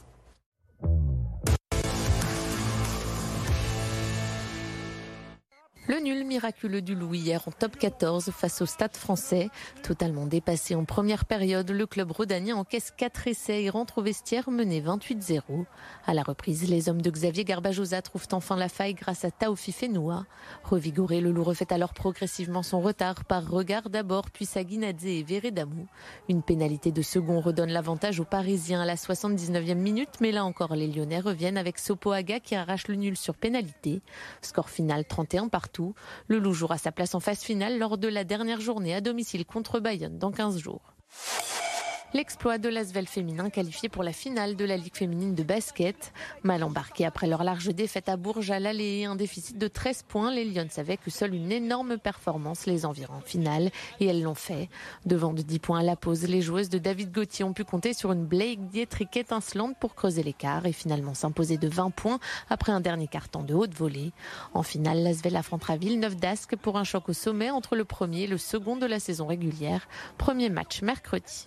Le 5.90 5.98
nul 5.98 6.24
miraculeux 6.24 6.83
du 6.83 6.94
Loup 6.94 7.14
hier 7.14 7.42
en 7.48 7.50
top 7.50 7.76
14 7.76 8.31
face 8.31 8.62
au 8.62 8.66
Stade 8.66 8.96
français. 8.96 9.48
Totalement 9.83 10.24
dépassé 10.24 10.76
en 10.76 10.85
première 10.85 11.24
période, 11.24 11.68
le 11.68 11.85
club 11.85 12.12
rodanien 12.12 12.55
encaisse 12.55 12.92
4 12.96 13.26
essais 13.26 13.64
et 13.64 13.70
rentre 13.70 13.98
au 13.98 14.03
vestiaire 14.03 14.53
mené 14.53 14.81
28-0. 14.81 15.64
À 16.07 16.14
la 16.14 16.22
reprise, 16.22 16.70
les 16.70 16.88
hommes 16.88 17.03
de 17.03 17.11
Xavier 17.11 17.42
Garbajosa 17.42 18.03
trouvent 18.03 18.29
enfin 18.31 18.55
la 18.55 18.68
faille 18.68 18.94
grâce 18.94 19.24
à 19.24 19.33
Taofi 19.33 19.72
Fenoua. 19.72 20.26
Revigoré, 20.62 21.20
le 21.20 21.33
Loup 21.33 21.42
refait 21.42 21.72
alors 21.72 21.92
progressivement 21.92 22.62
son 22.62 22.81
retard 22.81 23.24
par 23.24 23.50
regard 23.50 23.90
d'abord, 23.90 24.31
puis 24.31 24.46
Saguinadze 24.46 25.07
et 25.07 25.24
Vérédamou. 25.24 25.88
Une 26.29 26.44
pénalité 26.44 26.92
de 26.92 27.03
second 27.03 27.40
redonne 27.40 27.70
l'avantage 27.70 28.20
aux 28.20 28.24
Parisiens 28.24 28.83
à 28.83 28.87
la 28.87 28.94
79e 28.94 29.74
minute, 29.74 30.20
mais 30.20 30.31
là 30.31 30.44
encore 30.44 30.76
les 30.76 30.87
Lyonnais 30.87 31.18
reviennent 31.18 31.59
avec 31.59 31.81
Sopoaga 31.81 32.38
qui 32.38 32.55
arrache 32.55 32.87
le 32.87 32.94
nul 32.94 33.16
sur 33.16 33.35
pénalité. 33.35 34.03
Score 34.40 34.70
final 34.70 35.05
31 35.05 35.48
partout. 35.48 35.80
Le 36.29 36.38
Loup 36.38 36.53
jouera 36.53 36.79
sa 36.79 36.93
place 36.93 37.14
en 37.14 37.21
phase 37.21 37.40
finale 37.40 37.79
lors 37.79 37.99
de 37.99 38.09
la 38.09 38.25
dernière 38.25 38.61
journée 38.61 38.95
à 38.95 39.01
domicile 39.01 39.45
contre 39.45 39.81
Bayonne 39.81 40.19
dans 40.19 40.33
15 40.33 40.59
jours. 40.59 40.95
L'exploit 42.12 42.59
de 42.59 42.68
l'Asvel 42.68 43.07
féminin 43.07 43.51
qualifié 43.51 43.88
pour 43.88 44.03
la 44.03 44.12
finale 44.12 44.57
de 44.57 44.64
la 44.64 44.77
Ligue 44.77 44.96
féminine 44.96 45.37
de 45.37 45.44
basket. 45.44 46.12
Mal 46.42 46.64
embarqué 46.64 47.07
après 47.07 47.29
leur 47.29 47.44
large 47.44 47.68
défaite 47.68 48.09
à 48.09 48.16
Bourges 48.16 48.51
à 48.51 48.59
l'aller 48.59 48.99
et 48.99 49.05
un 49.05 49.14
déficit 49.14 49.57
de 49.59 49.68
13 49.68 50.03
points, 50.09 50.33
les 50.33 50.44
Lyon 50.44 50.66
savaient 50.70 50.96
que 50.96 51.09
seule 51.09 51.37
une 51.37 51.53
énorme 51.53 51.99
performance 51.99 52.66
les 52.66 52.85
envirait 52.85 53.12
en 53.12 53.20
finale 53.20 53.70
et 54.01 54.07
elles 54.07 54.25
l'ont 54.25 54.35
fait. 54.35 54.68
Devant 55.07 55.33
de 55.33 55.42
10 55.42 55.61
points 55.61 55.81
à 55.81 55.83
la 55.85 55.94
pause, 55.94 56.25
les 56.25 56.42
joueuses 56.42 56.68
de 56.68 56.79
David 56.79 57.12
Gauthier 57.12 57.44
ont 57.44 57.53
pu 57.53 57.62
compter 57.62 57.92
sur 57.92 58.11
une 58.11 58.27
Blake 58.27 58.66
Dietrich 58.66 59.16
étincelante 59.16 59.77
pour 59.79 59.94
creuser 59.94 60.25
l'écart 60.25 60.66
et 60.66 60.73
finalement 60.73 61.14
s'imposer 61.14 61.59
de 61.59 61.68
20 61.68 61.90
points 61.90 62.18
après 62.49 62.73
un 62.73 62.81
dernier 62.81 63.07
carton 63.07 63.44
de 63.44 63.55
haute 63.55 63.75
volée. 63.75 64.11
En 64.53 64.64
finale, 64.64 65.05
l'Asvel 65.05 65.37
affrontera 65.37 65.77
Villeneuve 65.77 66.16
d'Ascq 66.16 66.57
pour 66.57 66.77
un 66.77 66.85
choc 66.85 67.09
au 67.09 67.12
sommet 67.12 67.51
entre 67.51 67.77
le 67.77 67.85
premier 67.85 68.23
et 68.23 68.27
le 68.27 68.38
second 68.38 68.75
de 68.75 68.87
la 68.87 68.99
saison 68.99 69.29
régulière. 69.29 69.87
Premier 70.18 70.51
match 70.51 70.83
mercredi. 70.83 71.46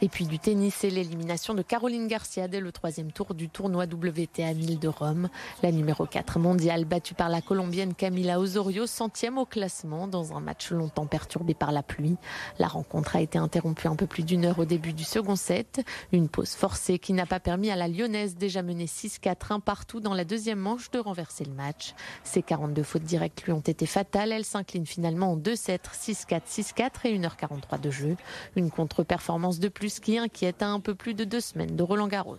Et 0.00 0.08
puis 0.08 0.26
du 0.26 0.38
tennis 0.38 0.84
et 0.84 0.90
l'élimination 0.90 1.54
de 1.54 1.62
Caroline 1.62 2.06
Garcia 2.06 2.46
dès 2.46 2.60
le 2.60 2.70
troisième 2.70 3.10
tour 3.10 3.34
du 3.34 3.48
tournoi 3.48 3.86
WTA 3.86 4.54
1000 4.54 4.78
de 4.78 4.86
Rome. 4.86 5.28
La 5.64 5.72
numéro 5.72 6.06
4 6.06 6.38
mondiale 6.38 6.84
battue 6.84 7.14
par 7.14 7.28
la 7.28 7.40
Colombienne 7.40 7.94
Camila 7.94 8.38
Osorio, 8.38 8.86
centième 8.86 9.38
au 9.38 9.44
classement 9.44 10.06
dans 10.06 10.36
un 10.36 10.40
match 10.40 10.70
longtemps 10.70 11.06
perturbé 11.06 11.52
par 11.52 11.72
la 11.72 11.82
pluie. 11.82 12.16
La 12.60 12.68
rencontre 12.68 13.16
a 13.16 13.20
été 13.20 13.38
interrompue 13.38 13.88
un 13.88 13.96
peu 13.96 14.06
plus 14.06 14.22
d'une 14.22 14.44
heure 14.44 14.60
au 14.60 14.64
début 14.64 14.92
du 14.92 15.02
second 15.02 15.34
set. 15.34 15.84
Une 16.12 16.28
pause 16.28 16.54
forcée 16.54 17.00
qui 17.00 17.12
n'a 17.12 17.26
pas 17.26 17.40
permis 17.40 17.72
à 17.72 17.76
la 17.76 17.88
Lyonnaise 17.88 18.36
déjà 18.36 18.62
menée 18.62 18.86
6-4-1 18.86 19.60
partout 19.60 19.98
dans 19.98 20.14
la 20.14 20.24
deuxième 20.24 20.60
manche 20.60 20.92
de 20.92 21.00
renverser 21.00 21.44
le 21.44 21.54
match. 21.54 21.94
Ses 22.22 22.42
42 22.42 22.84
fautes 22.84 23.02
directes 23.02 23.42
lui 23.42 23.52
ont 23.52 23.58
été 23.58 23.84
fatales. 23.84 24.30
Elle 24.30 24.44
s'incline 24.44 24.86
finalement 24.86 25.32
en 25.32 25.36
2-7, 25.36 25.80
6-4, 25.92 26.42
6-4 26.48 26.90
et 27.06 27.18
1h43 27.18 27.80
de 27.80 27.90
jeu. 27.90 28.16
Une 28.54 28.70
contre-performance 28.70 29.58
de 29.58 29.66
plus 29.66 29.87
ce 29.88 30.00
qui 30.00 30.18
inquiète 30.18 30.62
à 30.62 30.68
un 30.68 30.80
peu 30.80 30.94
plus 30.94 31.14
de 31.14 31.24
deux 31.24 31.40
semaines 31.40 31.76
de 31.76 31.82
Roland 31.82 32.08
Garros. 32.08 32.36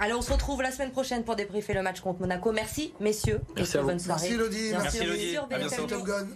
Allez, 0.00 0.12
on 0.12 0.22
se 0.22 0.32
retrouve 0.32 0.60
la 0.60 0.72
semaine 0.72 0.90
prochaine 0.90 1.24
pour 1.24 1.36
débriefer 1.36 1.72
le 1.72 1.82
match 1.82 2.00
contre 2.00 2.20
Monaco. 2.20 2.50
Merci, 2.52 2.92
messieurs. 3.00 3.40
Merci 3.54 3.76
et 3.76 3.80
bonne 3.80 3.98
soirée. 3.98 4.28
Merci, 4.28 4.34
Elodie. 4.34 5.36
Merci, 5.50 5.78
Elodie. 5.78 6.34